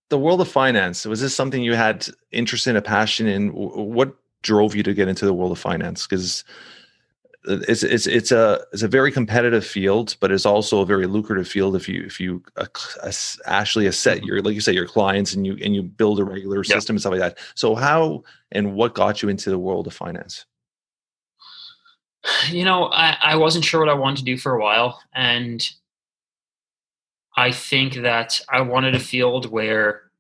[0.09, 4.15] the world of finance was this something you had interest in a passion in what
[4.43, 6.45] drove you to get into the world of finance because
[7.45, 11.47] it's it's it's a it's a very competitive field but it's also a very lucrative
[11.47, 12.67] field if you if you uh,
[13.47, 16.65] actually assess your like you say your clients and you and you build a regular
[16.65, 17.39] system and stuff like that.
[17.55, 20.47] So how and what got you into the world of finance?
[22.51, 25.67] You know I, I wasn't sure what i wanted to do for a while and
[27.39, 30.11] I think that I wanted a field where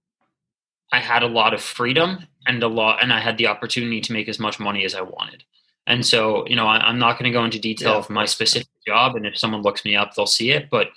[0.92, 4.12] I had a lot of freedom and a lot, and I had the opportunity to
[4.12, 5.42] make as much money as I wanted.
[5.88, 7.98] And so, you know, I, am not going to go into detail yeah.
[7.98, 10.68] of my specific job, and if someone looks me up, they'll see it.
[10.70, 10.88] But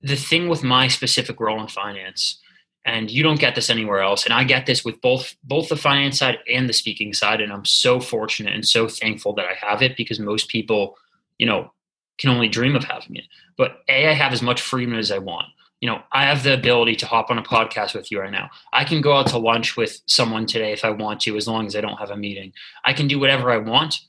[0.00, 2.40] the thing with my specific role in finance,
[2.84, 5.76] and you don't get this anywhere else, and I get this with both both the
[5.76, 9.54] finance side and the speaking side, and I'm so fortunate and so thankful that I
[9.64, 10.98] have it because most people,
[11.38, 11.72] you know,
[12.18, 13.26] can only dream of having it.
[13.56, 15.46] But A, I have as much freedom as I want.
[15.82, 18.50] You know, I have the ability to hop on a podcast with you right now.
[18.72, 21.66] I can go out to lunch with someone today if I want to, as long
[21.66, 22.52] as I don't have a meeting.
[22.84, 24.00] I can do whatever I want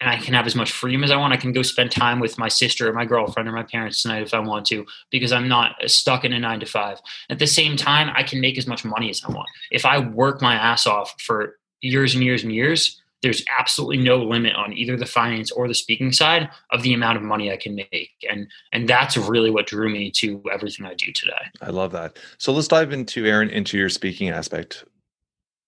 [0.00, 1.34] and I can have as much freedom as I want.
[1.34, 4.22] I can go spend time with my sister or my girlfriend or my parents tonight
[4.22, 7.00] if I want to, because I'm not stuck in a nine to five.
[7.28, 9.48] At the same time, I can make as much money as I want.
[9.70, 14.16] If I work my ass off for years and years and years, there's absolutely no
[14.16, 17.56] limit on either the finance or the speaking side of the amount of money I
[17.56, 18.12] can make.
[18.30, 21.32] And and that's really what drew me to everything I do today.
[21.60, 22.18] I love that.
[22.38, 24.84] So let's dive into Aaron into your speaking aspect.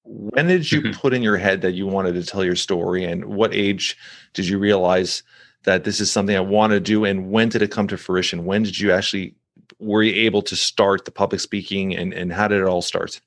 [0.04, 0.98] When did you mm-hmm.
[0.98, 3.96] put in your head that you wanted to tell your story and what age
[4.32, 5.22] did you realize
[5.64, 8.44] that this is something I want to do and when did it come to fruition?
[8.44, 9.34] When did you actually
[9.78, 13.20] were you able to start the public speaking and and how did it all start?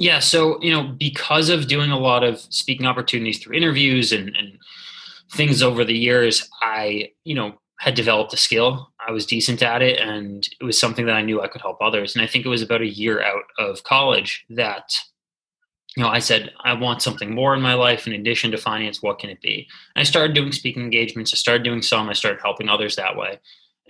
[0.00, 4.34] Yeah, so you know, because of doing a lot of speaking opportunities through interviews and,
[4.34, 4.58] and
[5.30, 8.90] things over the years, I you know had developed a skill.
[9.06, 11.82] I was decent at it, and it was something that I knew I could help
[11.82, 12.14] others.
[12.14, 14.90] And I think it was about a year out of college that
[15.94, 19.02] you know I said I want something more in my life in addition to finance.
[19.02, 19.68] What can it be?
[19.94, 21.34] And I started doing speaking engagements.
[21.34, 22.08] I started doing some.
[22.08, 23.38] I started helping others that way.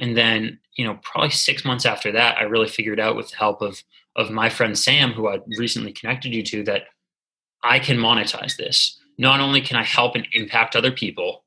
[0.01, 3.37] And then you know probably six months after that, I really figured out with the
[3.37, 3.85] help of
[4.17, 6.85] of my friend Sam, who I recently connected you to, that
[7.63, 8.99] I can monetize this.
[9.19, 11.45] Not only can I help and impact other people,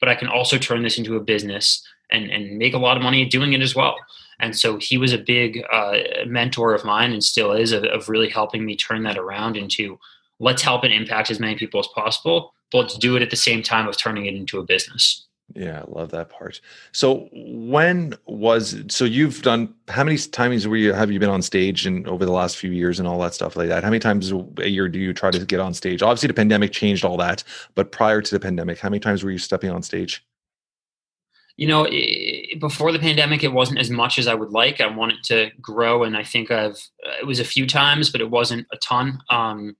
[0.00, 3.02] but I can also turn this into a business and, and make a lot of
[3.02, 3.96] money doing it as well.
[4.40, 5.94] And so he was a big uh,
[6.26, 9.98] mentor of mine and still is of, of really helping me turn that around into
[10.40, 13.36] let's help and impact as many people as possible, but let's do it at the
[13.36, 15.24] same time of turning it into a business.
[15.52, 16.60] Yeah, I love that part.
[16.92, 21.42] So when was so you've done how many times were you have you been on
[21.42, 23.84] stage and over the last few years and all that stuff like that?
[23.84, 26.02] How many times a year do you try to get on stage?
[26.02, 29.30] Obviously the pandemic changed all that, but prior to the pandemic, how many times were
[29.30, 30.24] you stepping on stage?
[31.56, 31.86] You know,
[32.58, 34.80] before the pandemic, it wasn't as much as I would like.
[34.80, 36.76] I wanted to grow, and I think I've.
[37.20, 39.20] It was a few times, but it wasn't a ton.
[39.30, 39.76] Um,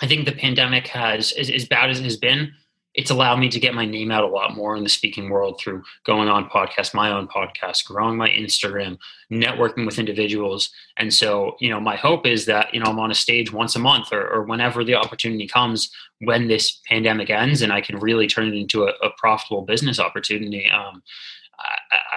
[0.00, 2.52] I think the pandemic has, as, as bad as it has been,
[2.94, 5.60] it's allowed me to get my name out a lot more in the speaking world
[5.60, 8.96] through going on podcasts, my own podcast, growing my Instagram,
[9.32, 10.70] networking with individuals.
[10.96, 13.74] And so, you know, my hope is that, you know, I'm on a stage once
[13.74, 17.98] a month or, or whenever the opportunity comes when this pandemic ends and I can
[17.98, 20.70] really turn it into a, a profitable business opportunity.
[20.70, 21.02] Um,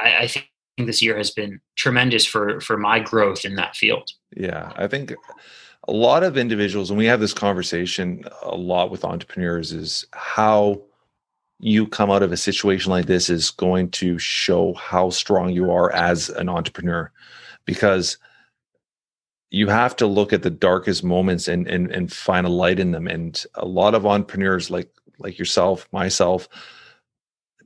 [0.04, 4.10] I, I think this year has been tremendous for, for my growth in that field.
[4.36, 4.72] Yeah.
[4.76, 5.16] I think
[5.88, 10.82] a lot of individuals, and we have this conversation a lot with entrepreneurs, is how
[11.60, 15.72] you come out of a situation like this is going to show how strong you
[15.72, 17.12] are as an entrepreneur.
[17.66, 18.18] Because
[19.50, 22.92] you have to look at the darkest moments and and and find a light in
[22.92, 23.08] them.
[23.08, 26.48] And a lot of entrepreneurs like like yourself myself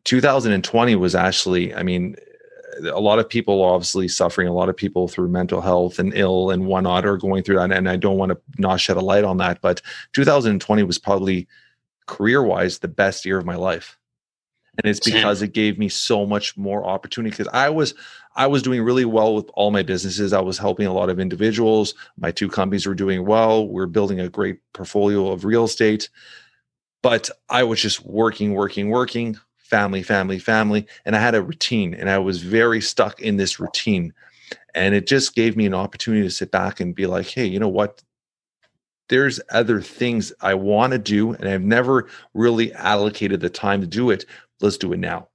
[0.04, 2.16] 2020 was actually i mean
[2.92, 6.50] a lot of people obviously suffering a lot of people through mental health and ill
[6.50, 9.24] and whatnot are going through that and i don't want to not shed a light
[9.24, 9.82] on that but
[10.14, 11.48] 2020 was probably
[12.12, 13.98] career wise the best year of my life.
[14.78, 17.94] And it's because it gave me so much more opportunity because i was
[18.36, 20.32] i was doing really well with all my businesses.
[20.32, 21.94] I was helping a lot of individuals.
[22.18, 23.68] My two companies were doing well.
[23.68, 26.10] We we're building a great portfolio of real estate.
[27.02, 29.38] But i was just working working working
[29.72, 30.86] family, family, family.
[31.06, 34.14] And I had a routine and I was very stuck in this routine.
[34.76, 37.58] And it just gave me an opportunity to sit back and be like, hey, you
[37.58, 38.04] know what?
[39.08, 43.88] There's other things I want to do, and I've never really allocated the time to
[43.88, 44.26] do it.
[44.62, 45.28] Let's do it now.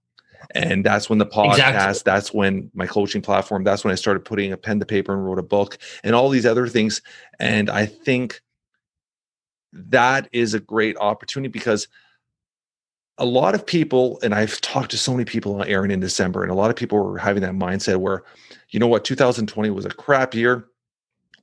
[0.55, 2.03] And that's when the podcast, exactly.
[2.05, 5.27] that's when my coaching platform, that's when I started putting a pen to paper and
[5.27, 7.03] wrote a book and all these other things.
[7.38, 8.40] And I think
[9.72, 11.88] that is a great opportunity because
[13.19, 16.43] a lot of people, and I've talked to so many people on Aaron in December,
[16.43, 18.25] and a lot of people were having that mindset where,
[18.71, 20.69] you know what, 2020 was a crap year.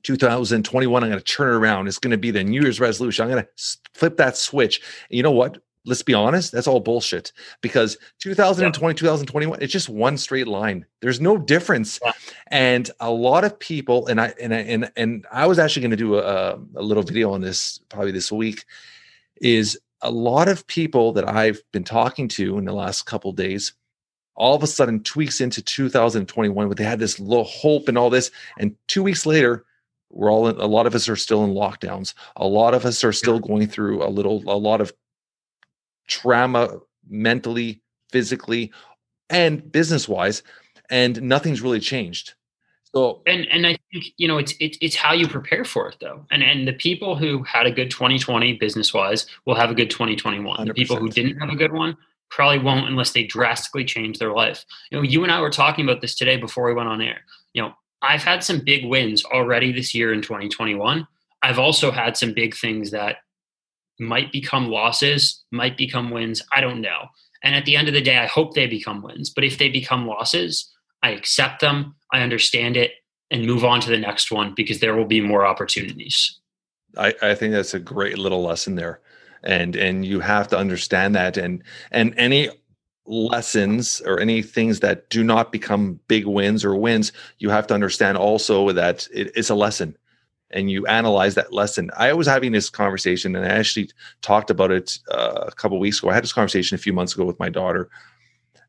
[0.04, 1.88] 2021, I'm going to turn it around.
[1.88, 3.24] It's going to be the New Year's resolution.
[3.24, 3.48] I'm going to
[3.94, 4.80] flip that switch.
[5.08, 5.58] And you know what?
[5.86, 8.72] Let's be honest, that's all bullshit because 2020, yeah.
[8.72, 10.86] 2021, it's just one straight line.
[11.00, 12.00] There's no difference.
[12.02, 12.12] Yeah.
[12.46, 15.90] And a lot of people, and I and I and and I was actually going
[15.90, 18.64] to do a, a little video on this probably this week,
[19.42, 23.72] is a lot of people that I've been talking to in the last couple days,
[24.36, 28.10] all of a sudden tweaks into 2021 where they had this little hope and all
[28.10, 28.30] this.
[28.58, 29.64] And two weeks later,
[30.10, 32.14] we're all in, a lot of us are still in lockdowns.
[32.36, 34.92] A lot of us are still going through a little, a lot of
[36.06, 37.80] trauma mentally,
[38.12, 38.72] physically,
[39.30, 40.42] and business wise.
[40.90, 42.34] And nothing's really changed.
[42.94, 45.96] So and and I think you know it's it's it's how you prepare for it
[46.00, 46.24] though.
[46.30, 49.90] And and the people who had a good 2020 business wise will have a good
[49.90, 50.58] 2021.
[50.58, 50.66] 100%.
[50.66, 51.96] The people who didn't have a good one
[52.30, 54.64] probably won't unless they drastically change their life.
[54.90, 57.20] You know, you and I were talking about this today before we went on air.
[57.52, 61.06] You know, I've had some big wins already this year in 2021.
[61.42, 63.16] I've also had some big things that
[64.00, 66.42] might become losses, might become wins.
[66.52, 67.08] I don't know.
[67.42, 69.30] And at the end of the day, I hope they become wins.
[69.30, 72.92] But if they become losses, I accept them, I understand it,
[73.30, 76.38] and move on to the next one because there will be more opportunities.
[76.96, 79.00] I, I think that's a great little lesson there.
[79.42, 82.48] And and you have to understand that and and any
[83.06, 87.74] lessons or any things that do not become big wins or wins, you have to
[87.74, 89.96] understand also that it, it's a lesson
[90.50, 91.90] and you analyze that lesson.
[91.96, 93.90] I was having this conversation and I actually
[94.22, 96.10] talked about it uh, a couple weeks ago.
[96.10, 97.90] I had this conversation a few months ago with my daughter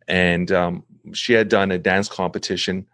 [0.08, 2.86] and um, she had done a dance competition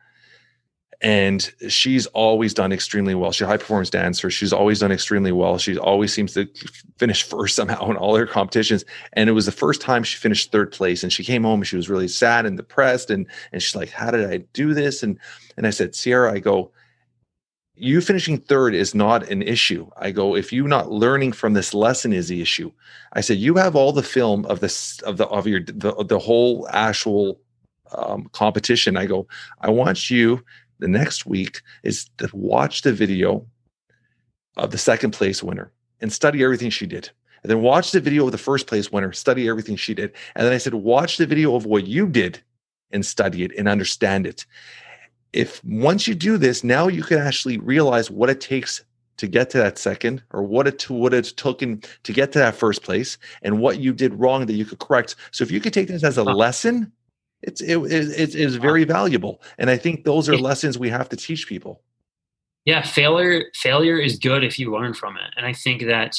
[1.02, 3.32] and she's always done extremely well.
[3.32, 4.30] She's a high performance dancer.
[4.30, 5.58] She's always done extremely well.
[5.58, 6.48] She always seems to
[6.98, 8.86] finish first somehow in all her competitions.
[9.14, 11.02] And it was the first time she finished third place.
[11.02, 13.10] And she came home and she was really sad and depressed.
[13.10, 15.20] And and she's like, "How did I do this?" And
[15.58, 16.72] and I said, "Sierra, I go,
[17.74, 19.90] you finishing third is not an issue.
[19.98, 22.72] I go, if you not learning from this lesson is the issue.
[23.14, 26.20] I said, you have all the film of this of the of your the, the
[26.20, 27.42] whole actual
[27.94, 28.98] um, competition.
[28.98, 29.28] I go,
[29.62, 30.44] I want you
[30.82, 33.46] the next week is to watch the video
[34.58, 37.10] of the second place winner and study everything she did.
[37.44, 40.12] And then watch the video of the first place winner, study everything she did.
[40.36, 42.40] And then I said, watch the video of what you did
[42.92, 44.46] and study it and understand it
[45.34, 48.84] if once you do this, now you can actually realize what it takes
[49.18, 52.56] to get to that second or what it what it taken to get to that
[52.56, 55.16] first place and what you did wrong that you could correct.
[55.32, 56.92] So if you could take this as a lesson,
[57.42, 59.42] it's it, it, it is very valuable.
[59.58, 61.82] And I think those are lessons we have to teach people.
[62.66, 65.34] Yeah, failure failure is good if you learn from it.
[65.36, 66.18] And I think that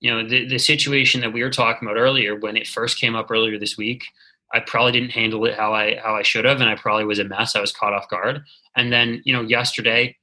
[0.00, 3.16] you know the, the situation that we were talking about earlier when it first came
[3.16, 4.04] up earlier this week
[4.52, 7.18] I probably didn't handle it how I how I should have, and I probably was
[7.18, 7.54] a mess.
[7.54, 8.42] I was caught off guard.
[8.76, 10.16] And then you know, yesterday,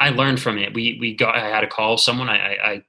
[0.00, 0.74] I learned from it.
[0.74, 2.28] We we got I had a call someone.
[2.28, 2.82] I, I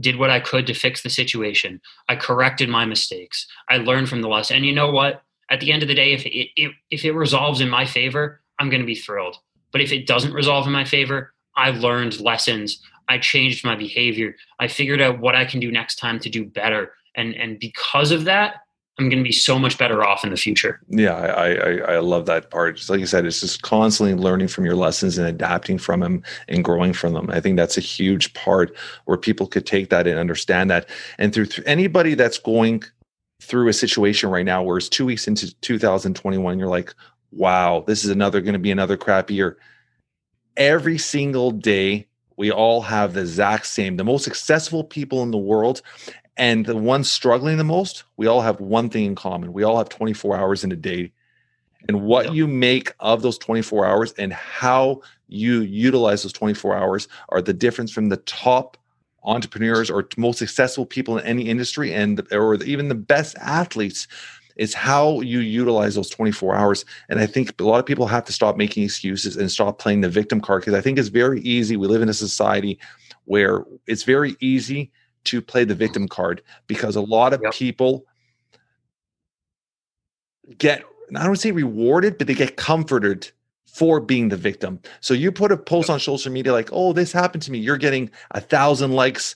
[0.00, 1.80] did what I could to fix the situation.
[2.08, 3.46] I corrected my mistakes.
[3.68, 4.56] I learned from the lesson.
[4.56, 5.22] And you know what?
[5.50, 8.40] At the end of the day, if it, it if it resolves in my favor,
[8.58, 9.36] I'm going to be thrilled.
[9.72, 12.80] But if it doesn't resolve in my favor, I learned lessons.
[13.08, 14.36] I changed my behavior.
[14.58, 16.92] I figured out what I can do next time to do better.
[17.14, 18.56] And and because of that,
[18.98, 20.80] I'm going to be so much better off in the future.
[20.88, 22.76] Yeah, I, I, I love that part.
[22.76, 26.22] Just like you said, it's just constantly learning from your lessons and adapting from them
[26.46, 27.28] and growing from them.
[27.28, 28.76] I think that's a huge part
[29.06, 30.88] where people could take that and understand that.
[31.18, 32.84] And through, through anybody that's going
[33.40, 36.94] through a situation right now where it's two weeks into 2021, you're like,
[37.32, 39.58] wow, this is another going to be another crap year.
[40.56, 42.06] Every single day,
[42.36, 45.82] we all have the exact same, the most successful people in the world
[46.36, 49.52] and the ones struggling the most, we all have one thing in common.
[49.52, 51.12] We all have 24 hours in a day.
[51.88, 57.08] And what you make of those 24 hours and how you utilize those 24 hours
[57.28, 58.76] are the difference from the top
[59.24, 64.06] entrepreneurs or most successful people in any industry and or even the best athletes
[64.56, 68.24] is how you utilize those 24 hours and i think a lot of people have
[68.24, 71.40] to stop making excuses and stop playing the victim card because i think it's very
[71.40, 72.78] easy we live in a society
[73.24, 74.90] where it's very easy
[75.24, 77.52] to play the victim card because a lot of yep.
[77.52, 78.04] people
[80.58, 80.84] get
[81.16, 83.30] I don't say rewarded, but they get comforted
[83.74, 84.78] for being the victim.
[85.00, 87.76] So you put a post on social media like, "Oh, this happened to me." You're
[87.76, 89.34] getting a thousand likes.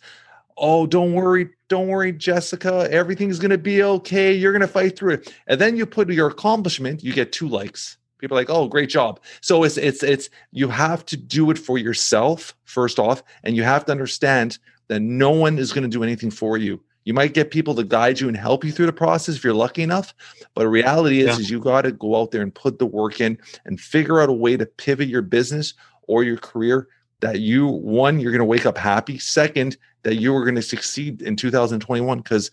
[0.56, 2.88] Oh, don't worry, don't worry, Jessica.
[2.90, 4.32] Everything's gonna be okay.
[4.32, 5.34] You're gonna fight through it.
[5.48, 7.02] And then you put your accomplishment.
[7.02, 7.98] You get two likes.
[8.18, 11.58] People are like, "Oh, great job." So it's it's it's you have to do it
[11.58, 14.58] for yourself first off, and you have to understand
[14.88, 16.80] that no one is going to do anything for you.
[17.08, 19.54] You might get people to guide you and help you through the process if you're
[19.54, 20.14] lucky enough.
[20.52, 21.40] But the reality is, yeah.
[21.40, 24.28] is you got to go out there and put the work in and figure out
[24.28, 25.72] a way to pivot your business
[26.06, 26.86] or your career
[27.20, 29.18] that you one, you're going to wake up happy.
[29.18, 32.50] Second, that you are going to succeed in 2021 because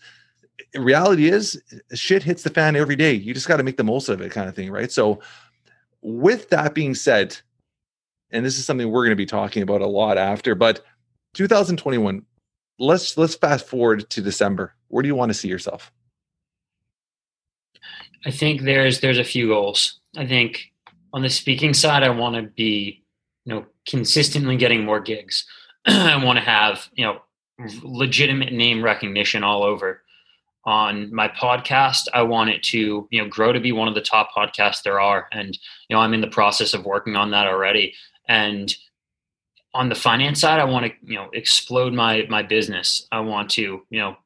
[0.74, 1.60] reality is
[1.92, 3.12] shit hits the fan every day.
[3.12, 4.90] You just got to make the most of it, kind of thing, right?
[4.90, 5.20] So,
[6.00, 7.36] with that being said,
[8.30, 10.82] and this is something we're going to be talking about a lot after, but
[11.34, 12.24] 2021
[12.78, 14.74] let's let's fast forward to december.
[14.88, 15.92] Where do you want to see yourself?
[18.24, 20.00] I think there's there's a few goals.
[20.16, 20.72] I think
[21.12, 23.02] on the speaking side i want to be
[23.44, 25.46] you know consistently getting more gigs.
[25.86, 27.20] I want to have you know
[27.82, 30.02] legitimate name recognition all over.
[30.64, 34.00] On my podcast i want it to you know grow to be one of the
[34.00, 35.28] top podcasts there are.
[35.32, 35.56] And
[35.88, 37.94] you know i'm in the process of working on that already.
[38.28, 38.74] And
[39.76, 43.06] on the finance side, I want to, you know, explode my my business.
[43.12, 44.16] I want to, you know,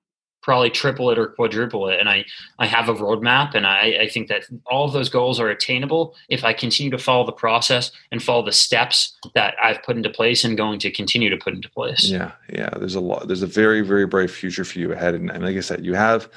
[0.43, 1.99] probably triple it or quadruple it.
[1.99, 2.25] And I
[2.59, 6.15] I have a roadmap, and I, I think that all of those goals are attainable
[6.29, 10.11] if I continue to follow the process and follow the steps that I've put into
[10.11, 12.09] place and going to continue to put into place.
[12.09, 12.71] Yeah, yeah.
[12.79, 13.27] There's a lot.
[13.27, 15.95] There's a very very bright future for you ahead, and, and like I said, you
[15.95, 16.31] have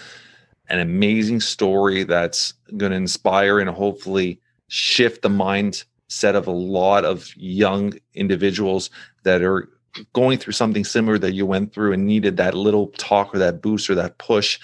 [0.70, 4.40] an amazing story that's going to inspire and hopefully
[4.70, 5.84] shift the mind
[6.14, 8.90] set of a lot of young individuals
[9.24, 9.70] that are
[10.14, 13.62] going through something similar that you went through and needed that little talk or that
[13.62, 14.60] boost or that push.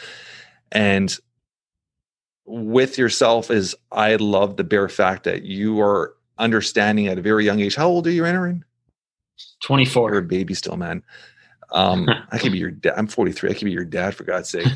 [0.71, 1.15] And
[2.45, 7.45] with yourself is I love the bare fact that you are understanding at a very
[7.45, 7.75] young age.
[7.75, 8.63] How old are you entering?
[9.63, 10.11] 24.
[10.11, 11.03] You're a baby still, man.
[11.71, 12.93] Um, I could be your dad.
[12.97, 13.49] I'm 43.
[13.49, 14.67] I could be your dad for God's sake.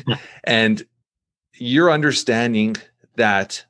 [0.44, 0.84] and
[1.54, 2.76] you're understanding
[3.16, 3.64] that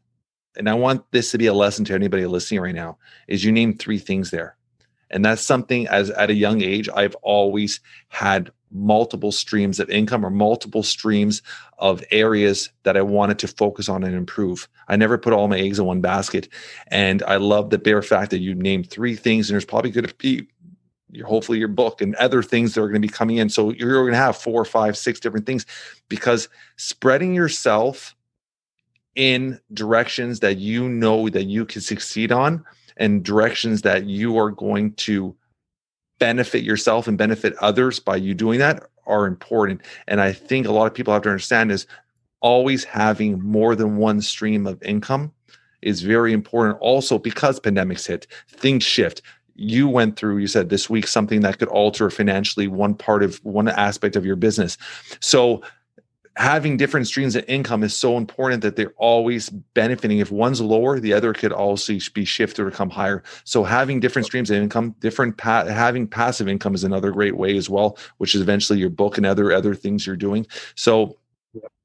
[0.57, 2.99] and I want this to be a lesson to anybody listening right now,
[3.29, 4.57] is you name three things there.
[5.11, 10.27] And that's something as at a young age, I've always had multiple streams of income
[10.27, 11.41] or multiple streams
[11.79, 14.69] of areas that I wanted to focus on and improve.
[14.89, 16.49] I never put all my eggs in one basket.
[16.89, 20.07] And I love the bare fact that you named three things, and there's probably going
[20.07, 20.49] to be
[21.25, 23.49] hopefully your book and other things that are going to be coming in.
[23.49, 25.65] So you're going to have four, five, six different things
[26.09, 28.17] because spreading yourself
[29.17, 32.65] in directions that you know that you can succeed on
[32.97, 35.35] and directions that you are going to
[36.19, 39.83] benefit yourself and benefit others by you doing that are important.
[40.09, 41.87] And i think a lot of people have to understand is
[42.41, 45.33] always having more than one stream of income
[45.83, 46.79] is very important.
[46.81, 49.23] Also because pandemics hit things shift.
[49.57, 53.37] You went through you said this week something that could alter financially one part of
[53.45, 54.77] one aspect of your business.
[55.21, 55.63] So
[56.37, 60.19] having different streams of income is so important that they're always benefiting.
[60.19, 63.23] If one's lower, the other could also be shifted or come higher.
[63.45, 67.57] So having different streams of income, different pa- having passive income is another great way
[67.57, 70.47] as well, which is eventually your book and other other things you're doing.
[70.75, 71.19] So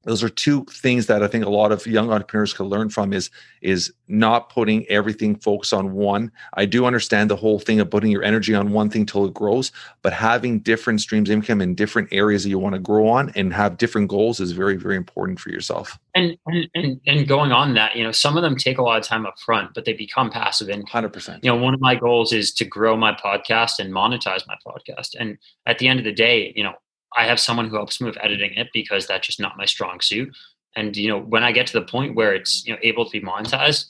[0.04, 3.12] those are two things that I think a lot of young entrepreneurs can learn from
[3.12, 6.32] is is not putting everything focus on one.
[6.54, 9.34] I do understand the whole thing of putting your energy on one thing till it
[9.34, 13.08] grows, but having different streams of income in different areas that you want to grow
[13.08, 15.98] on and have different goals is very very important for yourself.
[16.14, 16.36] And
[16.74, 19.26] and and, going on that, you know, some of them take a lot of time
[19.26, 21.04] up front, but they become passive income.
[21.04, 21.44] 100%.
[21.44, 25.14] You know, one of my goals is to grow my podcast and monetize my podcast.
[25.18, 26.74] And at the end of the day, you know,
[27.16, 30.00] I have someone who helps me with editing it because that's just not my strong
[30.00, 30.34] suit.
[30.76, 33.10] And you know, when I get to the point where it's you know able to
[33.10, 33.86] be monetized,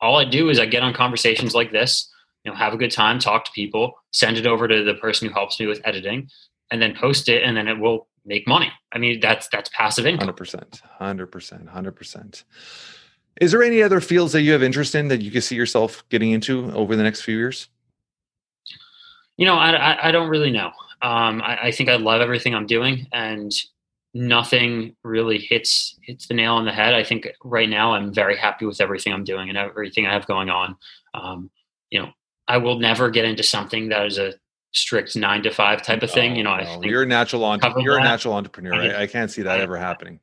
[0.00, 2.12] all I do is I get on conversations like this,
[2.44, 5.28] you know, have a good time, talk to people, send it over to the person
[5.28, 6.28] who helps me with editing,
[6.70, 8.70] and then post it, and then it will make money.
[8.92, 10.26] I mean, that's that's passive income.
[10.26, 12.44] Hundred percent, hundred percent, hundred percent.
[13.40, 16.04] Is there any other fields that you have interest in that you can see yourself
[16.08, 17.68] getting into over the next few years?
[19.36, 20.72] You know, I, I, I don't really know.
[21.00, 23.52] Um, I, I, think I love everything I'm doing, and
[24.14, 26.94] nothing really hits hits the nail on the head.
[26.94, 30.26] I think right now I'm very happy with everything I'm doing and everything I have
[30.26, 30.76] going on.
[31.14, 31.50] Um,
[31.90, 32.10] you know,
[32.48, 34.34] I will never get into something that is a
[34.72, 36.36] strict nine to five type of thing.
[36.36, 37.82] you know, I think you're a natural entrepreneur.
[37.82, 38.06] You're that.
[38.06, 38.74] a natural entrepreneur.
[38.74, 40.20] I, I, can't see that I, ever happening.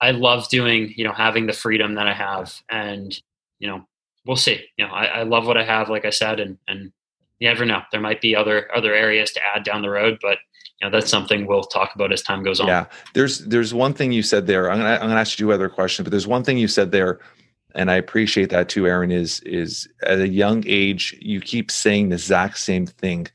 [0.00, 3.18] I love doing, you know, having the freedom that I have, and
[3.58, 3.86] you know,
[4.26, 4.64] we'll see.
[4.76, 6.92] You know, I, I love what I have, like I said, and and
[7.38, 7.82] you never know.
[7.92, 10.38] There might be other other areas to add down the road, but
[10.80, 12.66] you know that's something we'll talk about as time goes on.
[12.66, 14.70] Yeah, there's there's one thing you said there.
[14.70, 17.20] I'm gonna I'm gonna ask you other questions, but there's one thing you said there,
[17.74, 19.10] and I appreciate that too, Aaron.
[19.10, 23.28] Is is at a young age you keep saying the exact same thing,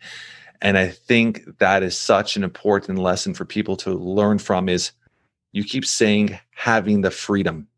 [0.62, 4.70] and I think that is such an important lesson for people to learn from.
[4.70, 4.92] Is
[5.52, 7.69] you keep saying having the freedom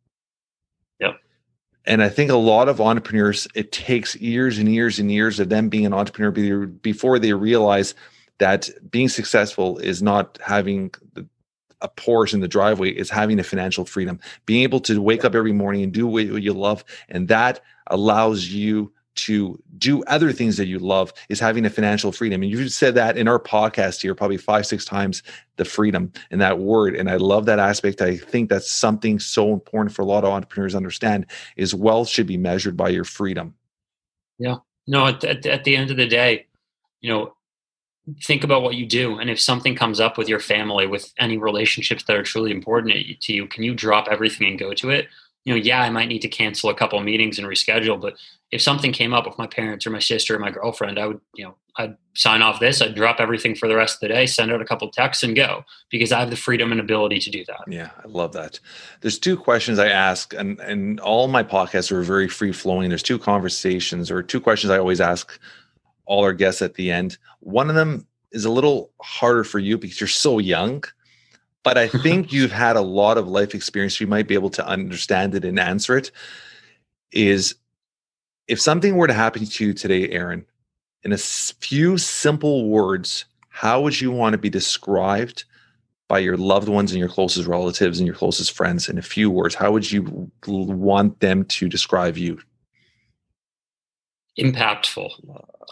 [1.85, 5.49] and I think a lot of entrepreneurs, it takes years and years and years of
[5.49, 7.95] them being an entrepreneur before they realize
[8.37, 10.91] that being successful is not having
[11.81, 15.35] a Porsche in the driveway, is having a financial freedom, being able to wake up
[15.35, 16.83] every morning and do what you love.
[17.09, 22.11] And that allows you to do other things that you love is having a financial
[22.11, 22.41] freedom.
[22.41, 25.21] And you've said that in our podcast here probably five, six times
[25.57, 26.95] the freedom and that word.
[26.95, 28.01] And I love that aspect.
[28.01, 31.25] I think that's something so important for a lot of entrepreneurs understand
[31.57, 33.53] is wealth should be measured by your freedom.
[34.39, 34.57] Yeah.
[34.87, 36.47] No, at, at, at the end of the day,
[37.01, 37.35] you know,
[38.23, 39.19] think about what you do.
[39.19, 42.93] And if something comes up with your family, with any relationships that are truly important
[43.21, 45.07] to you, can you drop everything and go to it?
[45.43, 48.15] You know, yeah, I might need to cancel a couple meetings and reschedule, but
[48.51, 51.21] if something came up with my parents or my sister or my girlfriend, I would,
[51.35, 54.25] you know, I'd sign off this, I'd drop everything for the rest of the day,
[54.25, 57.29] send out a couple texts and go because I have the freedom and ability to
[57.29, 57.61] do that.
[57.67, 58.59] Yeah, I love that.
[58.99, 62.89] There's two questions I ask and and all my podcasts are very free flowing.
[62.89, 65.39] There's two conversations or two questions I always ask
[66.05, 67.17] all our guests at the end.
[67.39, 70.83] One of them is a little harder for you because you're so young
[71.63, 73.99] but I think you've had a lot of life experience.
[73.99, 76.11] You might be able to understand it and answer it.
[77.11, 77.55] Is
[78.47, 80.45] if something were to happen to you today, Aaron,
[81.03, 85.43] in a few simple words, how would you want to be described
[86.07, 88.87] by your loved ones and your closest relatives and your closest friends?
[88.87, 92.39] In a few words, how would you want them to describe you?
[94.39, 95.11] Impactful.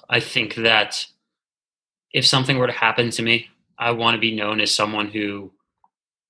[0.09, 1.05] I think that
[2.11, 5.51] if something were to happen to me, I want to be known as someone who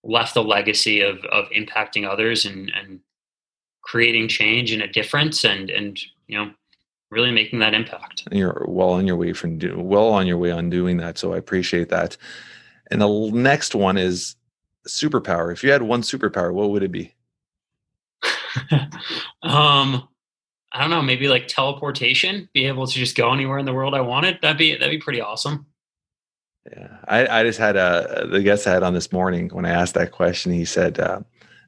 [0.03, 2.99] left a legacy of of impacting others and and
[3.81, 6.51] creating change and a difference and and you know
[7.11, 8.23] really making that impact.
[8.29, 11.17] And you're well on your way from do, well on your way on doing that.
[11.17, 12.15] So I appreciate that.
[12.91, 14.35] And the next one is
[14.87, 15.51] superpower.
[15.51, 17.15] If you had one superpower, what would it be?
[19.43, 20.07] um
[20.71, 23.95] I don't know, maybe like teleportation, be able to just go anywhere in the world
[23.95, 24.37] I wanted.
[24.41, 25.65] That'd be that'd be pretty awesome.
[26.71, 29.71] Yeah, I, I just had a the guest I had on this morning when I
[29.71, 30.51] asked that question.
[30.51, 31.21] He said, uh,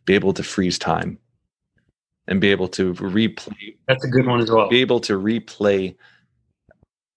[0.05, 1.17] "Be able to freeze time
[2.27, 4.69] and be able to replay." That's a good one as well.
[4.69, 5.95] Be able to replay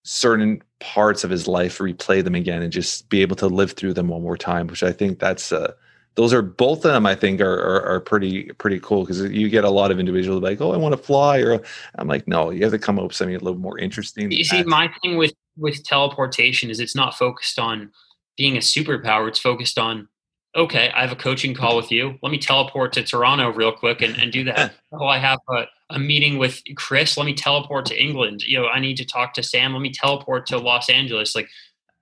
[0.04, 3.94] certain parts of his life, replay them again, and just be able to live through
[3.94, 4.66] them one more time.
[4.66, 5.72] Which I think that's uh,
[6.16, 7.06] those are both of them.
[7.06, 10.42] I think are are, are pretty pretty cool because you get a lot of individuals
[10.42, 11.60] like, "Oh, I want to fly," or
[11.96, 14.44] I'm like, "No, you have to come up with something a little more interesting." You
[14.44, 17.90] see, my thing with with teleportation is it's not focused on
[18.36, 19.28] being a superpower.
[19.28, 20.08] It's focused on,
[20.56, 22.18] okay, I have a coaching call with you.
[22.22, 24.74] Let me teleport to Toronto real quick and, and do that.
[24.92, 27.16] oh, I have a, a meeting with Chris.
[27.16, 28.42] Let me teleport to England.
[28.42, 29.72] You know, I need to talk to Sam.
[29.72, 31.34] Let me teleport to Los Angeles.
[31.34, 31.48] Like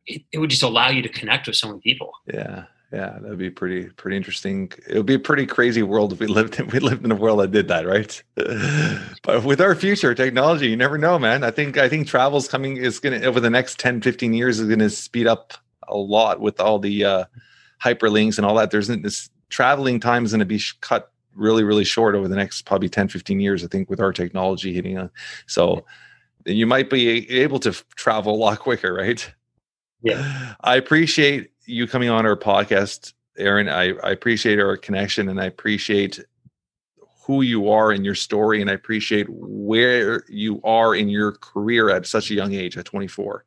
[0.06, 2.12] it, it would just allow you to connect with so many people.
[2.32, 2.64] Yeah.
[2.92, 4.70] Yeah, that'd be pretty pretty interesting.
[4.86, 7.16] It would be a pretty crazy world if we lived in we lived in a
[7.16, 8.22] world that did that, right?
[9.22, 11.42] but with our future technology, you never know, man.
[11.42, 14.68] I think I think travel's coming is gonna over the next 10, 15 years is
[14.68, 15.54] gonna speed up
[15.88, 17.24] a lot with all the uh
[17.82, 18.70] hyperlinks and all that.
[18.70, 22.36] There's this traveling time is going to be sh- cut really really short over the
[22.36, 25.10] next probably 10 15 years i think with our technology hitting a,
[25.46, 25.84] so
[26.44, 29.32] you might be able to travel a lot quicker right
[30.02, 30.54] Yeah.
[30.60, 35.44] i appreciate you coming on our podcast aaron i, I appreciate our connection and i
[35.44, 36.20] appreciate
[37.24, 41.90] who you are in your story and i appreciate where you are in your career
[41.90, 43.44] at such a young age at 24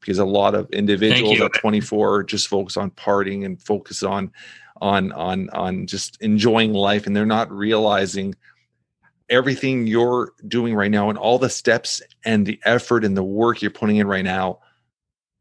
[0.00, 4.32] because a lot of individuals at 24 just focus on partying and focus on
[4.80, 8.34] on on on just enjoying life and they're not realizing
[9.28, 13.62] everything you're doing right now and all the steps and the effort and the work
[13.62, 14.58] you're putting in right now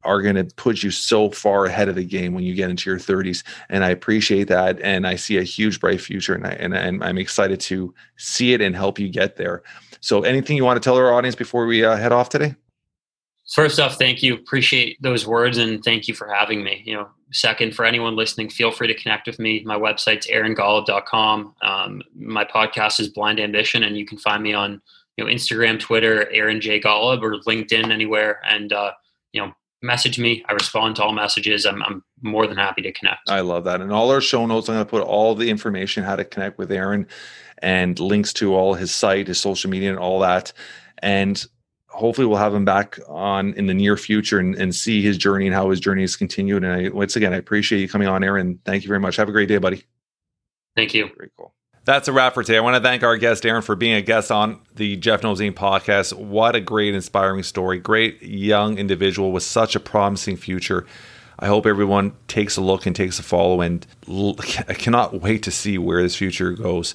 [0.04, 2.89] are going to put you so far ahead of the game when you get into
[2.89, 6.52] your 30s and i appreciate that and i see a huge bright future and, I,
[6.52, 9.64] and, and i'm excited to see it and help you get there
[10.02, 12.56] so anything you want to tell our audience before we uh, head off today
[13.54, 14.36] First off, thank you.
[14.36, 16.84] Appreciate those words and thank you for having me.
[16.86, 19.64] You know, second, for anyone listening, feel free to connect with me.
[19.66, 21.56] My website's aarongolub.com.
[21.64, 24.80] Um, my podcast is Blind Ambition, and you can find me on
[25.18, 28.39] you know Instagram, Twitter, Aaron J Golub, or LinkedIn anywhere.
[28.45, 28.91] And uh,
[29.34, 29.52] you know,
[29.82, 30.44] message me.
[30.50, 31.66] I respond to all messages.
[31.66, 33.30] I'm, I'm more than happy to connect.
[33.30, 33.82] I love that.
[33.82, 36.58] And all our show notes, I'm going to put all the information how to connect
[36.58, 37.08] with Aaron
[37.60, 40.54] and links to all his site, his social media, and all that.
[41.00, 41.46] And
[41.88, 45.48] hopefully we'll have him back on in the near future and, and see his journey
[45.48, 46.64] and how his journey has continued.
[46.64, 48.60] And I, once again, I appreciate you coming on, Aaron.
[48.66, 49.16] Thank you very much.
[49.16, 49.84] Have a great day, buddy.
[50.76, 51.10] Thank you.
[51.18, 51.54] Very cool.
[51.90, 52.60] That's a wrap for today.
[52.60, 55.40] I want to thank our guest, Aaron, for being a guest on the Jeff Knows
[55.40, 55.54] Inc.
[55.54, 56.14] podcast.
[56.14, 57.80] What a great, inspiring story.
[57.80, 60.86] Great young individual with such a promising future.
[61.40, 65.52] I hope everyone takes a look and takes a follow, and I cannot wait to
[65.52, 66.94] see where this future goes.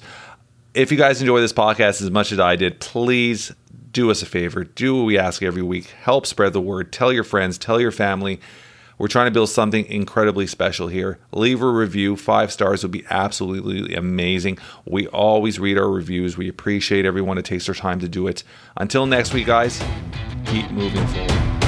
[0.74, 3.50] If you guys enjoy this podcast as much as I did, please
[3.90, 4.62] do us a favor.
[4.62, 5.86] Do what we ask every week.
[6.04, 6.92] Help spread the word.
[6.92, 8.38] Tell your friends, tell your family.
[8.98, 11.18] We're trying to build something incredibly special here.
[11.32, 12.16] Leave a review.
[12.16, 14.58] Five stars would be absolutely amazing.
[14.84, 16.36] We always read our reviews.
[16.36, 18.44] We appreciate everyone that takes their time to do it.
[18.76, 19.82] Until next week, guys,
[20.46, 21.63] keep moving forward.